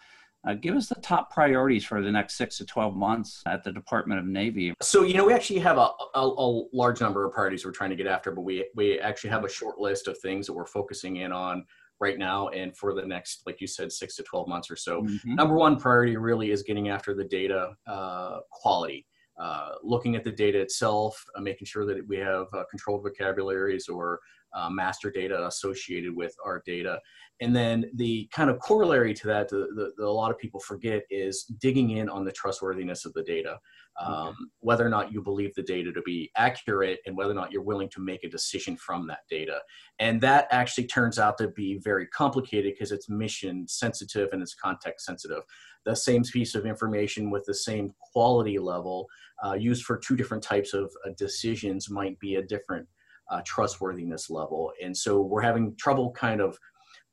[0.48, 3.72] Uh, give us the top priorities for the next six to 12 months at the
[3.72, 4.72] Department of Navy.
[4.80, 7.90] So, you know, we actually have a, a, a, large number of priorities we're trying
[7.90, 10.64] to get after, but we, we actually have a short list of things that we're
[10.64, 11.66] focusing in on
[12.02, 15.02] right now and for the next, like you said, six to 12 months or so.
[15.02, 15.36] Mm-hmm.
[15.36, 19.06] Number one priority really is getting after the data uh, quality.
[19.40, 23.88] Uh, looking at the data itself, uh, making sure that we have uh, controlled vocabularies
[23.88, 24.18] or
[24.52, 26.98] uh, master data associated with our data.
[27.42, 31.44] And then the kind of corollary to that, that a lot of people forget, is
[31.60, 33.58] digging in on the trustworthiness of the data
[34.00, 34.36] um, okay.
[34.60, 37.62] whether or not you believe the data to be accurate and whether or not you're
[37.62, 39.60] willing to make a decision from that data.
[39.98, 44.54] And that actually turns out to be very complicated because it's mission sensitive and it's
[44.54, 45.42] context sensitive.
[45.84, 49.08] The same piece of information with the same quality level
[49.44, 52.86] uh, used for two different types of uh, decisions might be a different
[53.30, 54.72] uh, trustworthiness level.
[54.82, 56.58] And so we're having trouble kind of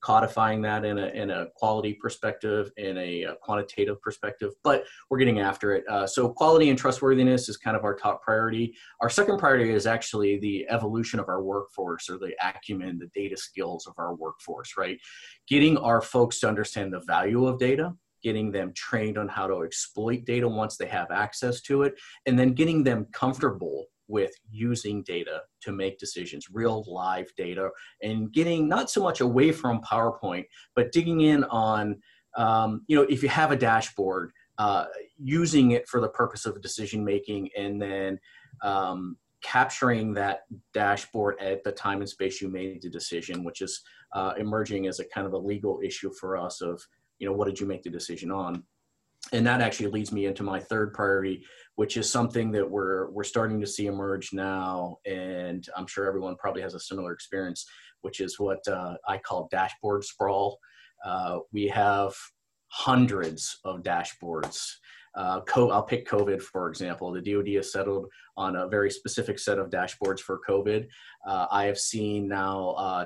[0.02, 5.18] codifying that in a, in a quality perspective, in a, a quantitative perspective, but we're
[5.18, 5.84] getting after it.
[5.89, 8.76] Uh, so quality and trustworthiness is kind of our top priority.
[9.02, 13.38] Our second priority is actually the evolution of our workforce or the acumen, the data
[13.38, 14.97] skills of our workforce, right?
[15.47, 17.93] Getting our folks to understand the value of data,
[18.24, 21.93] getting them trained on how to exploit data once they have access to it,
[22.26, 27.70] and then getting them comfortable with using data to make decisions, real live data,
[28.03, 30.45] and getting not so much away from PowerPoint,
[30.76, 32.01] but digging in on,
[32.36, 34.86] um, you know, if you have a dashboard, uh,
[35.18, 38.20] using it for the purpose of decision making, and then
[38.62, 40.41] um, capturing that
[40.74, 43.82] dashboard at the time and space you made the decision, which is
[44.14, 46.82] uh, emerging as a kind of a legal issue for us of,
[47.20, 48.64] you know, what did you make the decision on?
[49.32, 51.45] And that actually leads me into my third priority,
[51.80, 56.36] which is something that we're we're starting to see emerge now, and I'm sure everyone
[56.36, 57.66] probably has a similar experience,
[58.02, 60.60] which is what uh, I call dashboard sprawl.
[61.06, 62.14] Uh, we have
[62.68, 64.60] hundreds of dashboards
[65.16, 67.12] uh, co- I'll pick COVID for example.
[67.12, 68.08] The DoD has settled
[68.38, 70.88] on a very specific set of dashboards for COVID.
[71.26, 73.06] Uh, I have seen now uh,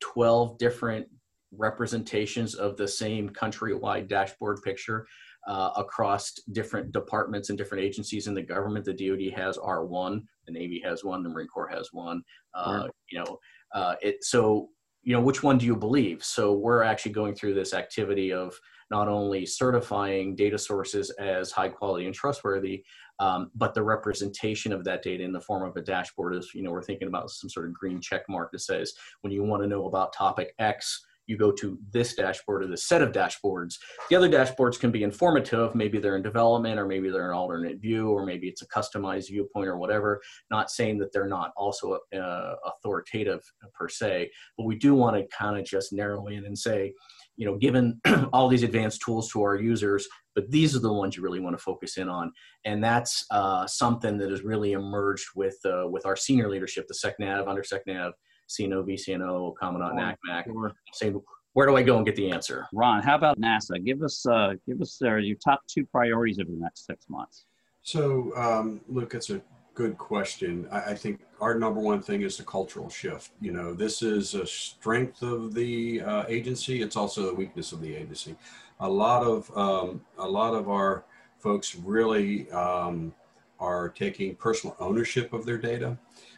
[0.00, 1.06] 12 different
[1.52, 5.06] representations of the same countrywide dashboard picture
[5.46, 8.84] uh, across different departments and different agencies in the government.
[8.84, 12.22] The DoD has R1, the Navy has one, the Marine Corps has one.
[12.54, 13.38] Uh, you know,
[13.74, 14.68] uh, it so
[15.02, 16.24] you know which one do you believe?
[16.24, 18.58] So we're actually going through this activity of
[18.90, 22.84] not only certifying data sources as high quality and trustworthy,
[23.18, 26.62] um, but the representation of that data in the form of a dashboard is, you
[26.62, 28.92] know, we're thinking about some sort of green check mark that says
[29.22, 32.86] when you want to know about topic X, you go to this dashboard or this
[32.86, 33.74] set of dashboards.
[34.10, 35.74] The other dashboards can be informative.
[35.74, 39.28] Maybe they're in development, or maybe they're an alternate view, or maybe it's a customized
[39.28, 40.20] viewpoint or whatever.
[40.50, 43.40] Not saying that they're not also uh, authoritative
[43.74, 46.92] per se, but we do want to kind of just narrow in and say,
[47.36, 48.00] you know, given
[48.32, 51.56] all these advanced tools to our users, but these are the ones you really want
[51.56, 52.32] to focus in on.
[52.64, 56.94] And that's uh, something that has really emerged with uh, with our senior leadership, the
[56.94, 58.12] SecNav, under SecNav,
[58.48, 60.72] CNO, VCNO, Commandant, NACMAC, sure.
[60.92, 61.20] saying,
[61.54, 62.66] where do I go and get the answer?
[62.72, 63.82] Ron, how about NASA?
[63.82, 67.46] Give us uh, give us uh, your top two priorities over the next six months.
[67.82, 69.40] So, um, Luke, it's a
[69.72, 70.66] good question.
[70.72, 73.30] I, I, think our number one thing is the cultural shift.
[73.40, 76.82] You know, this is a strength of the uh, agency.
[76.82, 78.36] It's also a weakness of the agency.
[78.80, 81.04] A lot of um, a lot of our
[81.38, 83.14] folks really um,
[83.60, 85.96] are taking personal ownership of their data.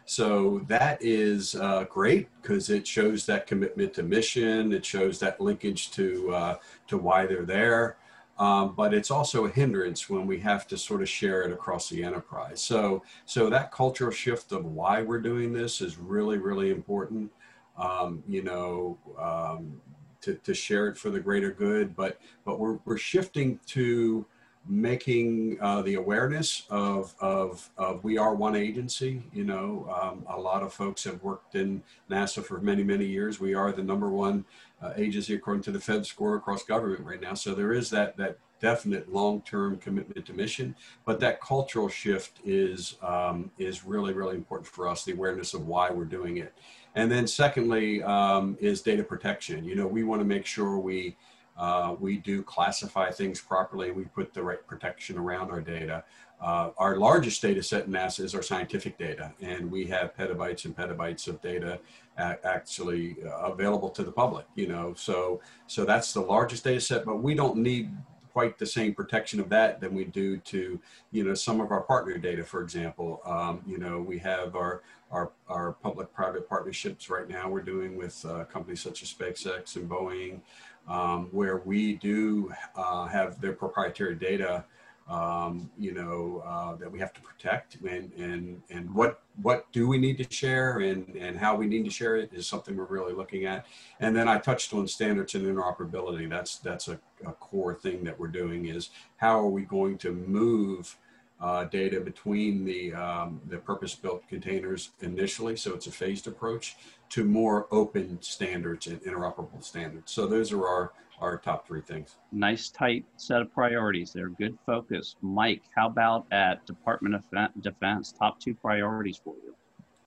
[0.08, 4.72] So that is uh, great because it shows that commitment to mission.
[4.72, 6.54] It shows that linkage to uh,
[6.86, 7.98] to why they're there.
[8.38, 11.90] Um, but it's also a hindrance when we have to sort of share it across
[11.90, 12.62] the enterprise.
[12.62, 17.30] So, so that cultural shift of why we're doing this is really, really important.
[17.76, 19.78] Um, you know, um,
[20.22, 24.24] to, to share it for the greater good, but but we're we're shifting to
[24.68, 29.22] making uh, the awareness of, of, of we are one agency.
[29.32, 33.40] You know, um, a lot of folks have worked in NASA for many, many years.
[33.40, 34.44] We are the number one
[34.82, 37.34] uh, agency according to the Fed score across government right now.
[37.34, 42.96] So there is that, that definite long-term commitment to mission, but that cultural shift is,
[43.02, 46.52] um, is really, really important for us, the awareness of why we're doing it.
[46.94, 49.64] And then secondly um, is data protection.
[49.64, 51.16] You know, we want to make sure we
[51.58, 53.90] uh, we do classify things properly.
[53.90, 56.04] We put the right protection around our data.
[56.40, 60.64] Uh, our largest data set in NASA is our scientific data, and we have petabytes
[60.66, 61.80] and petabytes of data
[62.16, 64.46] actually uh, available to the public.
[64.54, 67.90] You know, so so that's the largest data set, but we don't need
[68.32, 70.80] quite the same protection of that than we do to
[71.10, 72.44] you know some of our partner data.
[72.44, 77.62] For example, um, you know we have our our, our public-private partnerships right now we're
[77.62, 80.40] doing with uh, companies such as SpaceX and Boeing
[80.88, 84.64] um, where we do uh, have their proprietary data,
[85.08, 89.88] um, you know, uh, that we have to protect and, and, and what, what do
[89.88, 92.84] we need to share and, and how we need to share it is something we're
[92.84, 93.64] really looking at.
[94.00, 96.28] And then I touched on standards and interoperability.
[96.28, 100.12] That's, that's a, a core thing that we're doing is how are we going to
[100.12, 100.96] move
[101.40, 106.76] uh, data between the, um, the purpose-built containers initially, so it's a phased approach,
[107.10, 110.12] to more open standards and interoperable standards.
[110.12, 112.16] So those are our, our top three things.
[112.32, 114.28] Nice tight set of priorities there.
[114.28, 115.16] Good focus.
[115.22, 117.22] Mike, how about at Department of
[117.60, 119.54] Defense, top two priorities for you?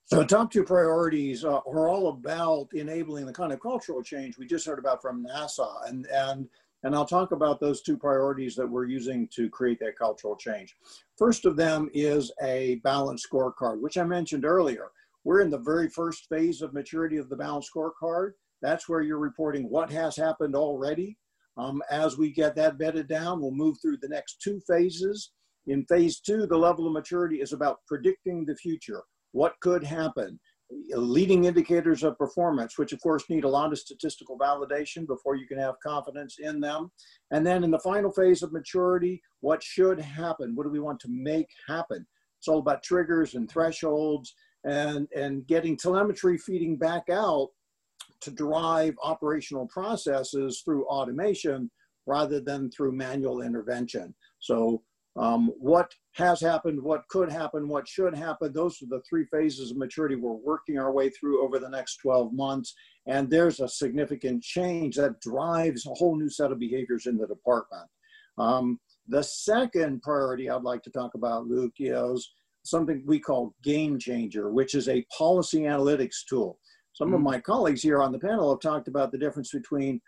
[0.04, 4.46] So top two priorities uh, are all about enabling the kind of cultural change we
[4.46, 5.88] just heard about from NASA.
[5.88, 6.48] And, and
[6.84, 10.76] and I'll talk about those two priorities that we're using to create that cultural change.
[11.16, 14.90] First of them is a balanced scorecard, which I mentioned earlier.
[15.24, 18.32] We're in the very first phase of maturity of the balanced scorecard.
[18.60, 21.16] That's where you're reporting what has happened already.
[21.56, 25.32] Um, as we get that bedded down, we'll move through the next two phases.
[25.66, 29.02] In phase two, the level of maturity is about predicting the future.
[29.32, 30.38] What could happen?
[30.94, 35.46] leading indicators of performance, which of course need a lot of statistical validation before you
[35.46, 36.90] can have confidence in them.
[37.30, 40.54] And then in the final phase of maturity, what should happen?
[40.54, 42.06] What do we want to make happen?
[42.38, 47.48] It's all about triggers and thresholds and, and getting telemetry feeding back out
[48.20, 51.70] to drive operational processes through automation
[52.06, 54.14] rather than through manual intervention.
[54.40, 54.82] So
[55.16, 59.70] um, what has happened, what could happen, what should happen, those are the three phases
[59.70, 62.74] of maturity we're working our way through over the next 12 months.
[63.06, 67.26] And there's a significant change that drives a whole new set of behaviors in the
[67.26, 67.88] department.
[68.38, 72.30] Um, the second priority I'd like to talk about, Luke, is
[72.64, 76.58] something we call Game Changer, which is a policy analytics tool.
[76.92, 77.14] Some mm-hmm.
[77.16, 80.00] of my colleagues here on the panel have talked about the difference between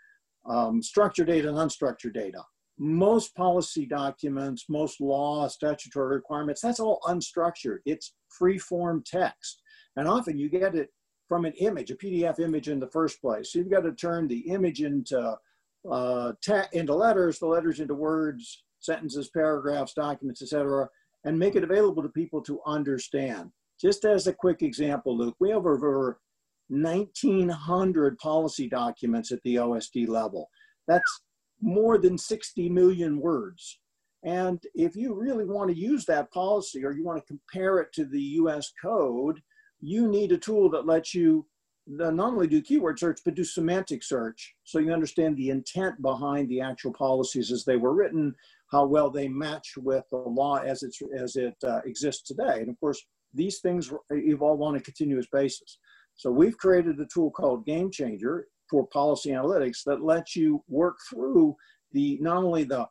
[0.45, 2.43] um, structured data and unstructured data.
[2.77, 7.79] Most policy documents, most law, statutory requirements, that's all unstructured.
[7.85, 9.61] It's free form text.
[9.95, 10.89] And often you get it
[11.27, 13.51] from an image, a PDF image in the first place.
[13.51, 15.37] So you've got to turn the image into,
[15.89, 16.33] uh,
[16.73, 20.87] into letters, the letters into words, sentences, paragraphs, documents, etc.,
[21.25, 23.51] and make it available to people to understand.
[23.81, 26.19] Just as a quick example, Luke, we have over
[26.69, 30.49] 1,900 policy documents at the OSD level.
[30.87, 31.21] That's
[31.61, 33.79] more than 60 million words.
[34.23, 37.91] And if you really want to use that policy or you want to compare it
[37.93, 39.41] to the US code,
[39.81, 41.45] you need a tool that lets you
[41.87, 46.49] not only do keyword search, but do semantic search so you understand the intent behind
[46.49, 48.33] the actual policies as they were written,
[48.71, 52.59] how well they match with the law as, it's, as it uh, exists today.
[52.59, 53.01] And of course,
[53.33, 55.77] these things evolve on a continuous basis.
[56.15, 60.95] So we've created a tool called Game Changer for policy analytics that lets you work
[61.09, 61.55] through
[61.91, 62.87] the not only the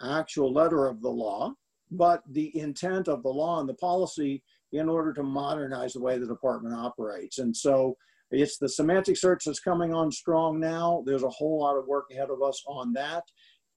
[0.00, 1.52] actual letter of the law,
[1.90, 6.18] but the intent of the law and the policy in order to modernize the way
[6.18, 7.38] the department operates.
[7.38, 7.96] And so
[8.30, 11.02] it's the semantic search that's coming on strong now.
[11.06, 13.24] There's a whole lot of work ahead of us on that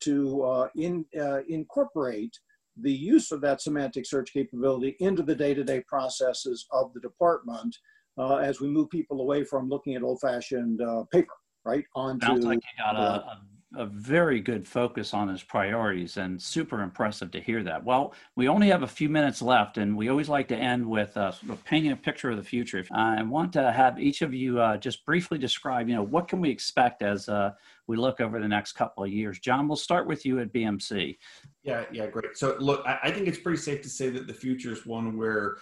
[0.01, 2.37] to uh, in, uh, incorporate
[2.79, 7.75] the use of that semantic search capability into the day-to-day processes of the department
[8.17, 11.33] uh, as we move people away from looking at old-fashioned uh, paper,
[11.65, 11.83] right?
[11.95, 13.41] Onto Sounds like you got a, a,
[13.75, 17.83] a, very good focus on his priorities and super impressive to hear that.
[17.83, 21.15] Well, we only have a few minutes left and we always like to end with
[21.17, 22.85] uh, sort of painting a picture of the future.
[22.91, 26.41] I want to have each of you uh, just briefly describe, you know, what can
[26.41, 27.51] we expect as uh,
[27.87, 29.39] we look over the next couple of years?
[29.39, 31.17] John, we'll start with you at BMC.
[31.63, 32.37] Yeah, yeah, great.
[32.37, 35.17] So look, I, I think it's pretty safe to say that the future is one
[35.17, 35.57] where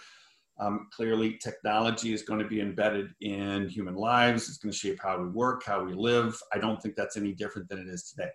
[0.60, 4.48] um, clearly, technology is going to be embedded in human lives.
[4.48, 6.38] It's going to shape how we work, how we live.
[6.52, 8.30] I don't think that's any different than it is today.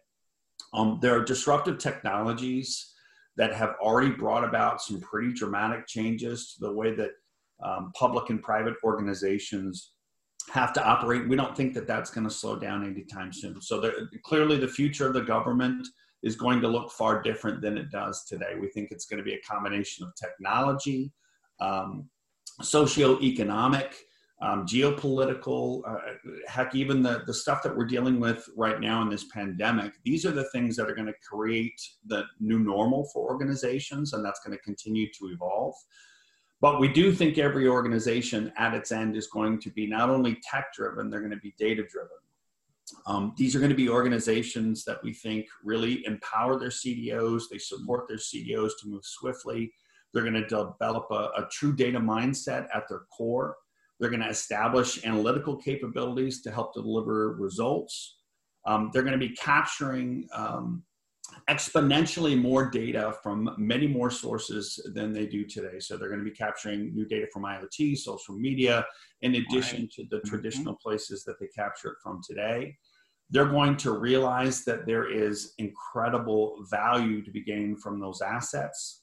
[0.73, 2.93] Um, there are disruptive technologies
[3.37, 7.11] that have already brought about some pretty dramatic changes to the way that
[7.63, 9.91] um, public and private organizations
[10.51, 11.27] have to operate.
[11.27, 13.61] We don't think that that's going to slow down anytime soon.
[13.61, 15.87] So there, clearly, the future of the government
[16.23, 18.55] is going to look far different than it does today.
[18.59, 21.11] We think it's going to be a combination of technology,
[21.59, 22.09] um,
[22.61, 23.93] socioeconomic,
[24.41, 25.97] um, geopolitical, uh,
[26.47, 30.25] heck, even the, the stuff that we're dealing with right now in this pandemic, these
[30.25, 34.41] are the things that are going to create the new normal for organizations, and that's
[34.41, 35.73] going to continue to evolve.
[36.61, 40.39] But we do think every organization at its end is going to be not only
[40.49, 42.17] tech driven, they're going to be data driven.
[43.07, 47.57] Um, these are going to be organizations that we think really empower their CDOs, they
[47.57, 49.73] support their CDOs to move swiftly
[50.15, 53.57] they're going to develop a, a true data mindset at their core.
[53.99, 58.15] They're going to establish analytical capabilities to help deliver results.
[58.65, 60.83] Um, they're going to be capturing um,
[61.49, 65.79] exponentially more data from many more sources than they do today.
[65.79, 68.85] So they're going to be capturing new data from IoT, social media,
[69.21, 69.91] in addition right.
[69.91, 70.29] to the mm-hmm.
[70.29, 72.77] traditional places that they capture it from today.
[73.31, 79.01] They're going to realize that there is incredible value to be gained from those assets.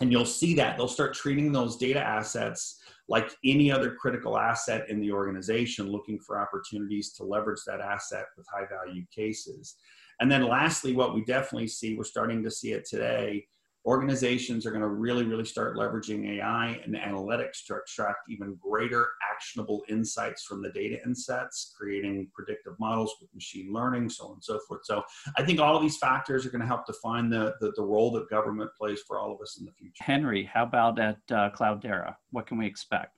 [0.00, 4.88] And you'll see that they'll start treating those data assets like any other critical asset
[4.90, 9.76] in the organization, looking for opportunities to leverage that asset with high value cases.
[10.20, 13.46] And then lastly, what we definitely see, we're starting to see it today,
[13.86, 19.08] organizations are going to really, really start leveraging AI and analytics to extract even greater
[19.32, 24.44] actionable insights from the data insets, creating predictive models with machine learning, so on and
[24.44, 24.80] so forth.
[24.84, 25.02] So
[25.36, 28.10] I think all of these factors are going to help define the, the, the role
[28.12, 30.04] that government plays for all of us in the future.
[30.04, 32.14] Henry, how about at uh, Cloudera?
[32.30, 33.14] What can we expect?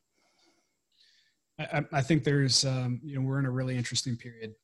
[1.59, 4.55] I, I think there's, um, you know, we're in a really interesting period.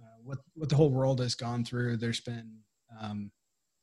[0.00, 2.58] Uh, what, what the whole world has gone through, there's been
[3.00, 3.30] um,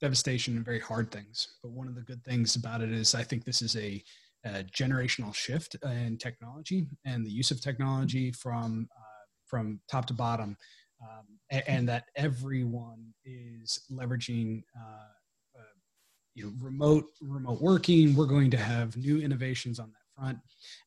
[0.03, 1.47] devastation and very hard things.
[1.63, 4.03] But one of the good things about it is I think this is a,
[4.45, 10.13] a generational shift in technology and the use of technology from uh, from top to
[10.13, 10.57] bottom,
[11.01, 15.73] um, and, and, that everyone is leveraging uh, uh,
[16.35, 18.13] you know, remote remote working.
[18.13, 20.37] We're going to have new innovations on that front,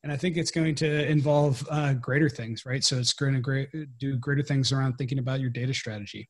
[0.02, 2.82] and I think it's going to involve uh, greater things, right?
[2.82, 3.68] So it's going to great,
[3.98, 6.28] do greater things around thinking about your data strategy.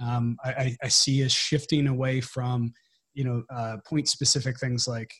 [0.00, 2.72] Um, I, I, see us shifting away from
[3.14, 5.12] you know uh, point specific things like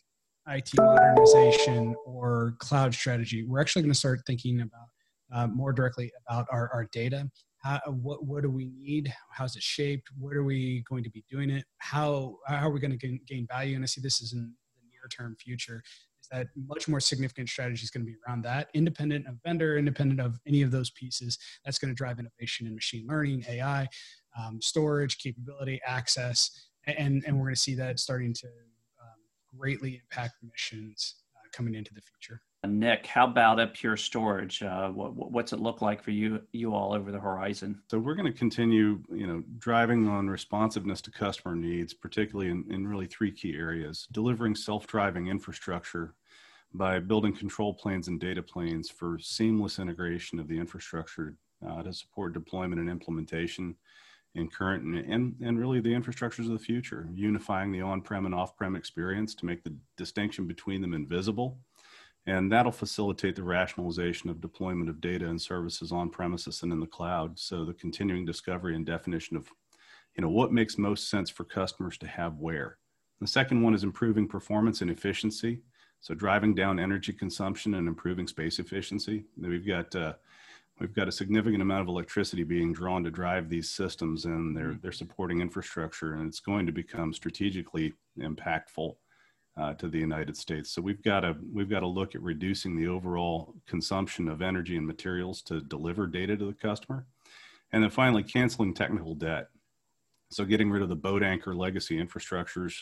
[0.48, 3.44] IT modernization or cloud strategy.
[3.44, 4.88] We're actually going to start thinking about
[5.32, 7.28] uh, more directly about our, our data.
[7.62, 9.12] How, what what do we need?
[9.30, 10.08] How's it shaped?
[10.18, 11.64] What are we going to be doing it?
[11.78, 13.74] How how are we going to gain, gain value?
[13.74, 15.82] And i see this is in the near term future
[16.30, 20.20] that much more significant strategy is going to be around that independent of vendor independent
[20.20, 21.38] of any of those pieces.
[21.64, 23.88] That's going to drive innovation in machine learning ai
[24.38, 30.00] um, storage capability access and and we're going to see that starting to um, greatly
[30.02, 34.62] impact missions uh, coming into the future Nick, how about at Pure Storage?
[34.62, 37.80] Uh, what, what's it look like for you you all over the horizon?
[37.88, 42.64] So we're going to continue, you know, driving on responsiveness to customer needs, particularly in,
[42.68, 46.14] in really three key areas: delivering self-driving infrastructure
[46.74, 51.36] by building control planes and data planes for seamless integration of the infrastructure
[51.66, 53.76] uh, to support deployment and implementation
[54.34, 58.34] in current and, and, and really the infrastructures of the future, unifying the on-prem and
[58.34, 61.58] off-prem experience to make the distinction between them invisible
[62.28, 66.78] and that'll facilitate the rationalization of deployment of data and services on premises and in
[66.78, 67.38] the cloud.
[67.38, 69.48] So the continuing discovery and definition of,
[70.14, 72.76] you know, what makes most sense for customers to have where.
[73.22, 75.62] The second one is improving performance and efficiency.
[76.02, 79.24] So driving down energy consumption and improving space efficiency.
[79.40, 80.12] We've got uh,
[80.80, 84.78] we've got a significant amount of electricity being drawn to drive these systems, and they're
[84.82, 88.96] they're supporting infrastructure, and it's going to become strategically impactful
[89.58, 90.70] uh, to the United States.
[90.70, 94.76] So we've got to we've got to look at reducing the overall consumption of energy
[94.76, 97.06] and materials to deliver data to the customer,
[97.72, 99.48] and then finally canceling technical debt.
[100.30, 102.74] So getting rid of the boat anchor legacy infrastructures,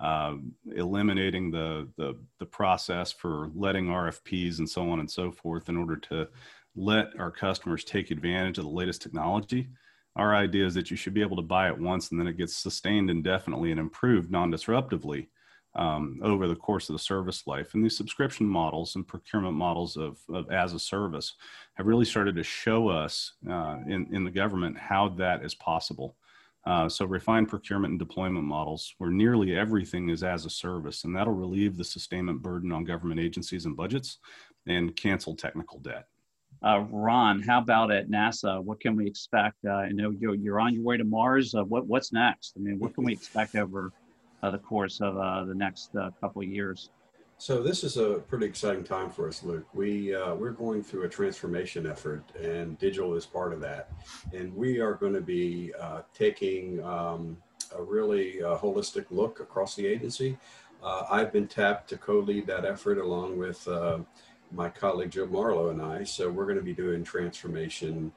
[0.00, 0.36] uh,
[0.74, 5.76] eliminating the, the the process for letting RFPs and so on and so forth in
[5.76, 6.28] order to
[6.74, 9.68] let our customers take advantage of the latest technology.
[10.16, 12.36] Our idea is that you should be able to buy it once and then it
[12.36, 15.26] gets sustained indefinitely and improved non-disruptively
[15.76, 17.74] um, over the course of the service life.
[17.74, 21.34] And these subscription models and procurement models of, of as a service
[21.74, 26.16] have really started to show us uh, in, in the government how that is possible.
[26.66, 31.14] Uh, so refined procurement and deployment models where nearly everything is as a service, and
[31.14, 34.18] that'll relieve the sustainment burden on government agencies and budgets
[34.66, 36.06] and cancel technical debt.
[36.62, 38.62] Uh, Ron, how about at NASA?
[38.62, 39.56] What can we expect?
[39.66, 41.54] Uh, I know you're, you're on your way to Mars.
[41.54, 42.54] Uh, what, what's next?
[42.56, 43.92] I mean, what can we expect over
[44.50, 46.90] the course of uh, the next uh, couple of years.
[47.36, 49.66] So this is a pretty exciting time for us, Luke.
[49.74, 53.90] We uh, we're going through a transformation effort, and digital is part of that.
[54.32, 57.36] And we are going to be uh, taking um,
[57.76, 60.38] a really uh, holistic look across the agency.
[61.10, 63.66] I've been tapped to co-lead that effort along with
[64.52, 66.04] my colleague Joe Marlowe and I.
[66.04, 68.12] So we're going to be doing transformation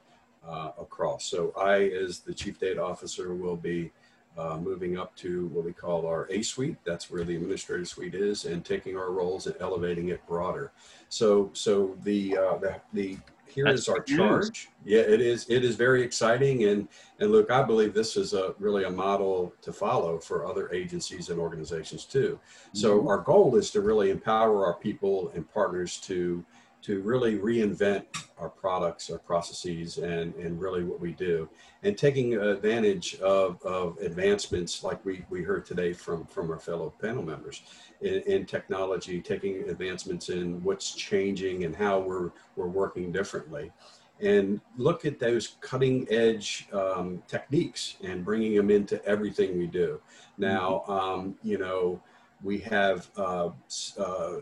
[0.78, 1.24] across.
[1.24, 3.90] So I, as the chief data officer, will be
[4.38, 6.76] uh, moving up to what we call our A suite.
[6.84, 10.72] That's where the administrative suite is, and taking our roles and elevating it broader.
[11.08, 13.18] So, so the uh, the, the
[13.48, 14.68] here That's is our charge.
[14.84, 15.46] Yeah, it is.
[15.48, 19.54] It is very exciting, and and look, I believe this is a really a model
[19.62, 22.38] to follow for other agencies and organizations too.
[22.72, 23.08] So mm-hmm.
[23.08, 26.44] our goal is to really empower our people and partners to
[26.82, 28.04] to really reinvent
[28.38, 31.48] our products, our processes, and, and really what we do.
[31.82, 36.92] And taking advantage of, of advancements like we, we heard today from, from our fellow
[37.00, 37.62] panel members
[38.00, 43.72] in, in technology, taking advancements in what's changing and how we're, we're working differently.
[44.20, 50.00] And look at those cutting edge um, techniques and bringing them into everything we do.
[50.38, 52.00] Now, um, you know,
[52.42, 53.50] we have uh,
[53.98, 54.36] uh,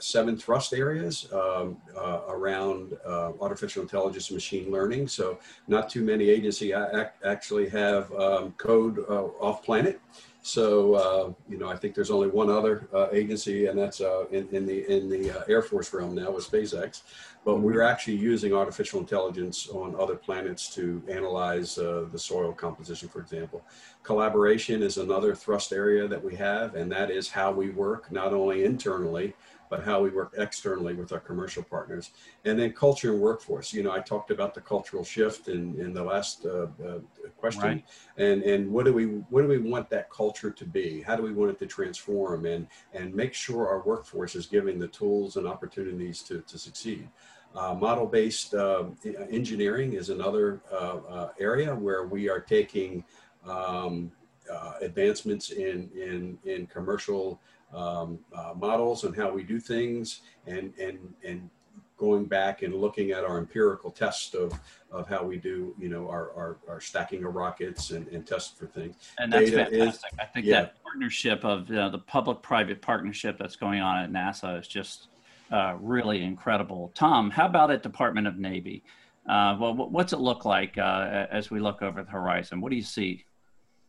[0.00, 5.08] seven thrust areas um, uh, around uh, artificial intelligence and machine learning.
[5.08, 6.72] So not too many agencies
[7.24, 10.00] actually have um, code uh, off planet.
[10.42, 14.24] So uh, you know, I think there's only one other uh, agency, and that's uh,
[14.30, 17.02] in, in, the in the Air Force realm now with SpaceX.
[17.44, 23.20] But we're actually using artificial intelligence on other planets to analyze the soil composition, for
[23.20, 23.62] example.
[24.02, 28.32] Collaboration is another thrust area that we have, and that is how we work not
[28.32, 29.34] only internally
[29.70, 32.10] but how we work externally with our commercial partners.
[32.44, 33.72] And then culture and workforce.
[33.72, 36.98] You know, I talked about the cultural shift in, in the last uh, uh,
[37.36, 37.62] question.
[37.62, 37.84] Right.
[38.16, 41.02] And, and what do we what do we want that culture to be?
[41.02, 44.78] How do we want it to transform and, and make sure our workforce is giving
[44.78, 47.08] the tools and opportunities to, to succeed?
[47.54, 48.84] Uh, model-based uh,
[49.30, 53.02] engineering is another uh, uh, area where we are taking
[53.46, 54.12] um,
[54.52, 57.40] uh, advancements in, in, in commercial
[57.74, 61.50] um, uh, models and how we do things and, and, and
[61.96, 64.52] going back and looking at our empirical test of,
[64.92, 68.56] of how we do, you know, our, our, our stacking of rockets and, and test
[68.56, 68.94] for things.
[69.18, 70.12] And that's Data fantastic.
[70.12, 70.60] Is, I think yeah.
[70.60, 75.08] that partnership of you know, the public-private partnership that's going on at NASA is just
[75.50, 76.92] uh, really incredible.
[76.94, 78.84] Tom, how about at Department of Navy?
[79.28, 82.60] Uh, well, what's it look like uh, as we look over the horizon?
[82.60, 83.24] What do you see?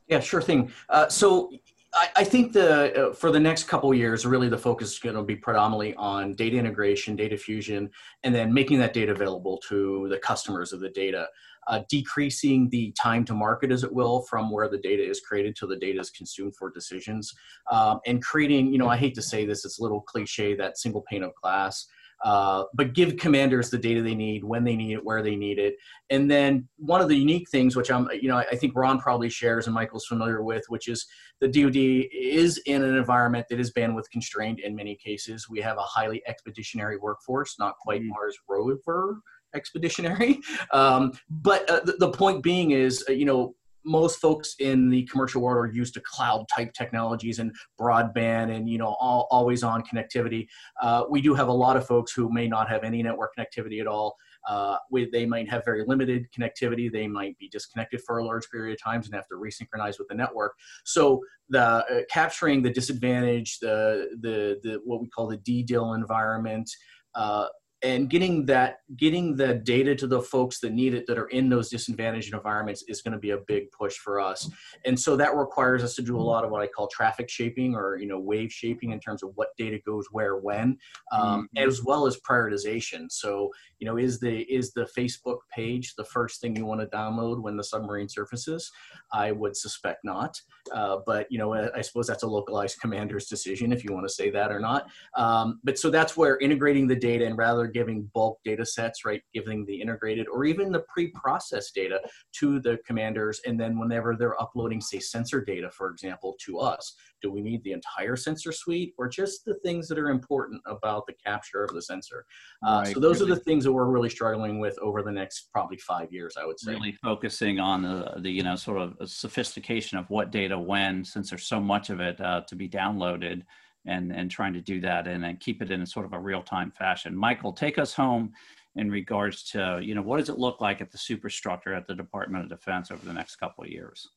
[0.08, 0.72] Yeah, sure thing.
[0.90, 1.52] Uh, so
[1.94, 5.24] I, think the uh, for the next couple years, really the focus is going to
[5.24, 7.90] be predominantly on data integration, data fusion,
[8.24, 11.28] and then making that data available to the customers of the data.
[11.68, 15.56] Uh, decreasing the time to market, as it will, from where the data is created
[15.56, 17.34] to the data is consumed for decisions,
[17.72, 18.72] um, and creating.
[18.72, 21.32] You know, I hate to say this; it's a little cliche that single pane of
[21.42, 21.88] glass
[22.24, 25.58] uh, but give commanders the data they need when they need it where they need
[25.58, 25.76] it.
[26.10, 29.30] And then one of the unique things which i'm you know i think ron probably
[29.30, 31.06] shares and michael's familiar with which is
[31.40, 35.50] the dod is in an environment that is bandwidth constrained in many cases.
[35.50, 38.10] We have a highly expeditionary workforce not quite mm-hmm.
[38.10, 39.22] mars rover
[39.56, 40.40] expeditionary.
[40.72, 43.56] Um, but uh, the, the, point being is uh, you know
[43.86, 48.70] most folks in the commercial world are used to cloud type technologies and broadband and
[48.70, 50.48] you know all, always on connectivity.
[50.82, 53.80] Uh, we do have a lot of folks who may not have any network connectivity
[53.80, 54.16] at all.
[54.48, 56.92] Uh, we, they might have very limited connectivity.
[56.92, 60.08] They might be disconnected for a large period of times and have to resynchronize with
[60.08, 60.54] the network.
[60.86, 66.70] So the uh, capturing the disadvantage the, the the what we call the DDIL environment
[67.16, 67.48] uh,
[67.82, 71.50] and getting that getting the data to the folks that need it that are in
[71.50, 74.50] those disadvantaged environments is going to be a big push for us.
[74.86, 77.76] And so that requires us to do a lot of what i call traffic shaping
[77.76, 80.78] or you know wave shaping in terms of what data goes where when
[81.12, 81.68] um, mm-hmm.
[81.70, 83.10] as well as prioritization.
[83.10, 86.88] So you know is the is the facebook page the first thing you want to
[86.88, 88.72] download when the submarine surfaces?
[89.14, 90.40] I would suspect not.
[90.74, 94.14] Uh, but you know i suppose that's a localized commander's decision if you want to
[94.14, 94.88] say that or not.
[95.16, 99.22] Um, but so that's where integrating the data and rather giving bulk data sets, right,
[99.34, 102.00] giving the integrated or even the pre-processed data
[102.40, 103.42] to the commanders.
[103.46, 107.64] And then whenever they're uploading, say, sensor data, for example, to us, do we need
[107.64, 111.74] the entire sensor suite or just the things that are important about the capture of
[111.74, 112.26] the sensor?
[112.66, 112.94] Uh, right.
[112.94, 115.78] So those really, are the things that we're really struggling with over the next probably
[115.78, 116.74] five years, I would say.
[116.74, 121.30] Really focusing on the, the you know, sort of sophistication of what data when, since
[121.30, 123.44] there's so much of it uh, to be downloaded
[123.86, 126.20] and and trying to do that and, and keep it in a sort of a
[126.20, 127.16] real time fashion.
[127.16, 128.32] Michael, take us home
[128.76, 131.96] in regards to you know what does it look like at the superstructure at the
[131.96, 134.10] Department of Defense over the next couple of years.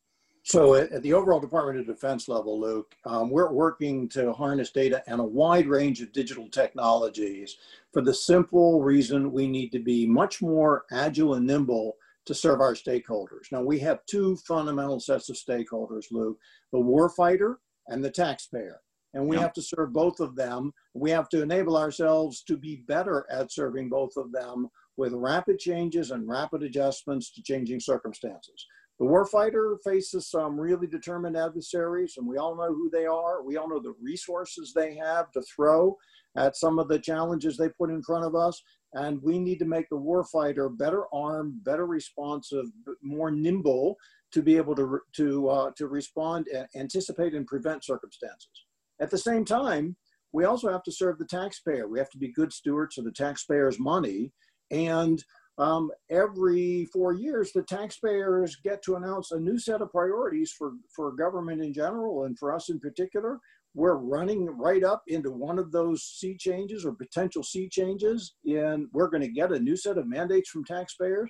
[0.45, 5.01] So at the overall Department of Defense level, Luke, um, we're working to harness data
[5.07, 7.59] and a wide range of digital technologies
[7.93, 11.95] for the simple reason we need to be much more agile and nimble
[12.25, 13.53] to serve our stakeholders.
[13.53, 16.39] Now we have two fundamental sets of stakeholders, Luke,
[16.73, 17.57] the warfighter
[17.87, 18.81] and the taxpayer
[19.15, 20.73] and we have to serve both of them.
[20.95, 25.59] We have to enable ourselves to be better at serving both of them with rapid
[25.59, 28.67] changes and rapid adjustments to changing circumstances.
[28.99, 33.43] The warfighter faces some really determined adversaries, and we all know who they are.
[33.43, 35.97] We all know the resources they have to throw
[36.37, 38.63] at some of the challenges they put in front of us.
[38.95, 42.67] And we need to make the warfighter better armed, better responsive,
[43.03, 43.97] more nimble
[44.33, 46.47] to be able to, to, uh, to respond,
[46.77, 48.67] anticipate, and prevent circumstances.
[49.03, 49.97] At the same time,
[50.33, 51.89] we also have to serve the taxpayer.
[51.89, 54.33] We have to be good stewards of the taxpayer's money.
[54.71, 55.23] And
[55.59, 60.75] um, every four years, the taxpayers get to announce a new set of priorities for,
[60.95, 63.41] for government in general and for us in particular.
[63.75, 68.87] We're running right up into one of those sea changes or potential sea changes, and
[68.93, 71.29] we're going to get a new set of mandates from taxpayers.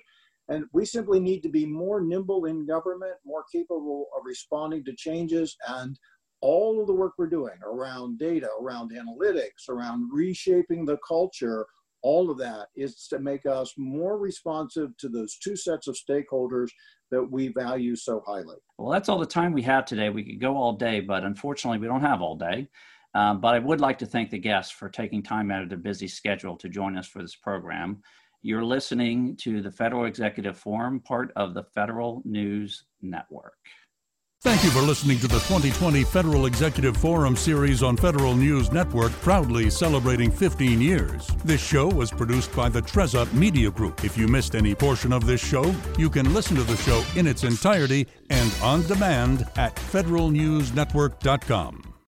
[0.49, 4.93] And we simply need to be more nimble in government, more capable of responding to
[4.95, 5.97] changes, and
[6.43, 11.65] all of the work we're doing around data, around analytics, around reshaping the culture,
[12.01, 16.67] all of that is to make us more responsive to those two sets of stakeholders
[17.11, 18.57] that we value so highly.
[18.77, 20.09] Well, that's all the time we have today.
[20.09, 22.67] We could go all day, but unfortunately, we don't have all day.
[23.15, 25.77] Um, but I would like to thank the guests for taking time out of their
[25.77, 28.01] busy schedule to join us for this program.
[28.41, 33.53] You're listening to the Federal Executive Forum, part of the Federal News Network.
[34.43, 39.13] Thank you for listening to the 2020 Federal Executive Forum series on Federal News Network,
[39.21, 41.27] proudly celebrating 15 years.
[41.45, 44.03] This show was produced by the Trezza Media Group.
[44.03, 47.25] If you missed any portion of this show, you can listen to the show in
[47.25, 51.92] its entirety and on demand at federalnewsnetwork.com.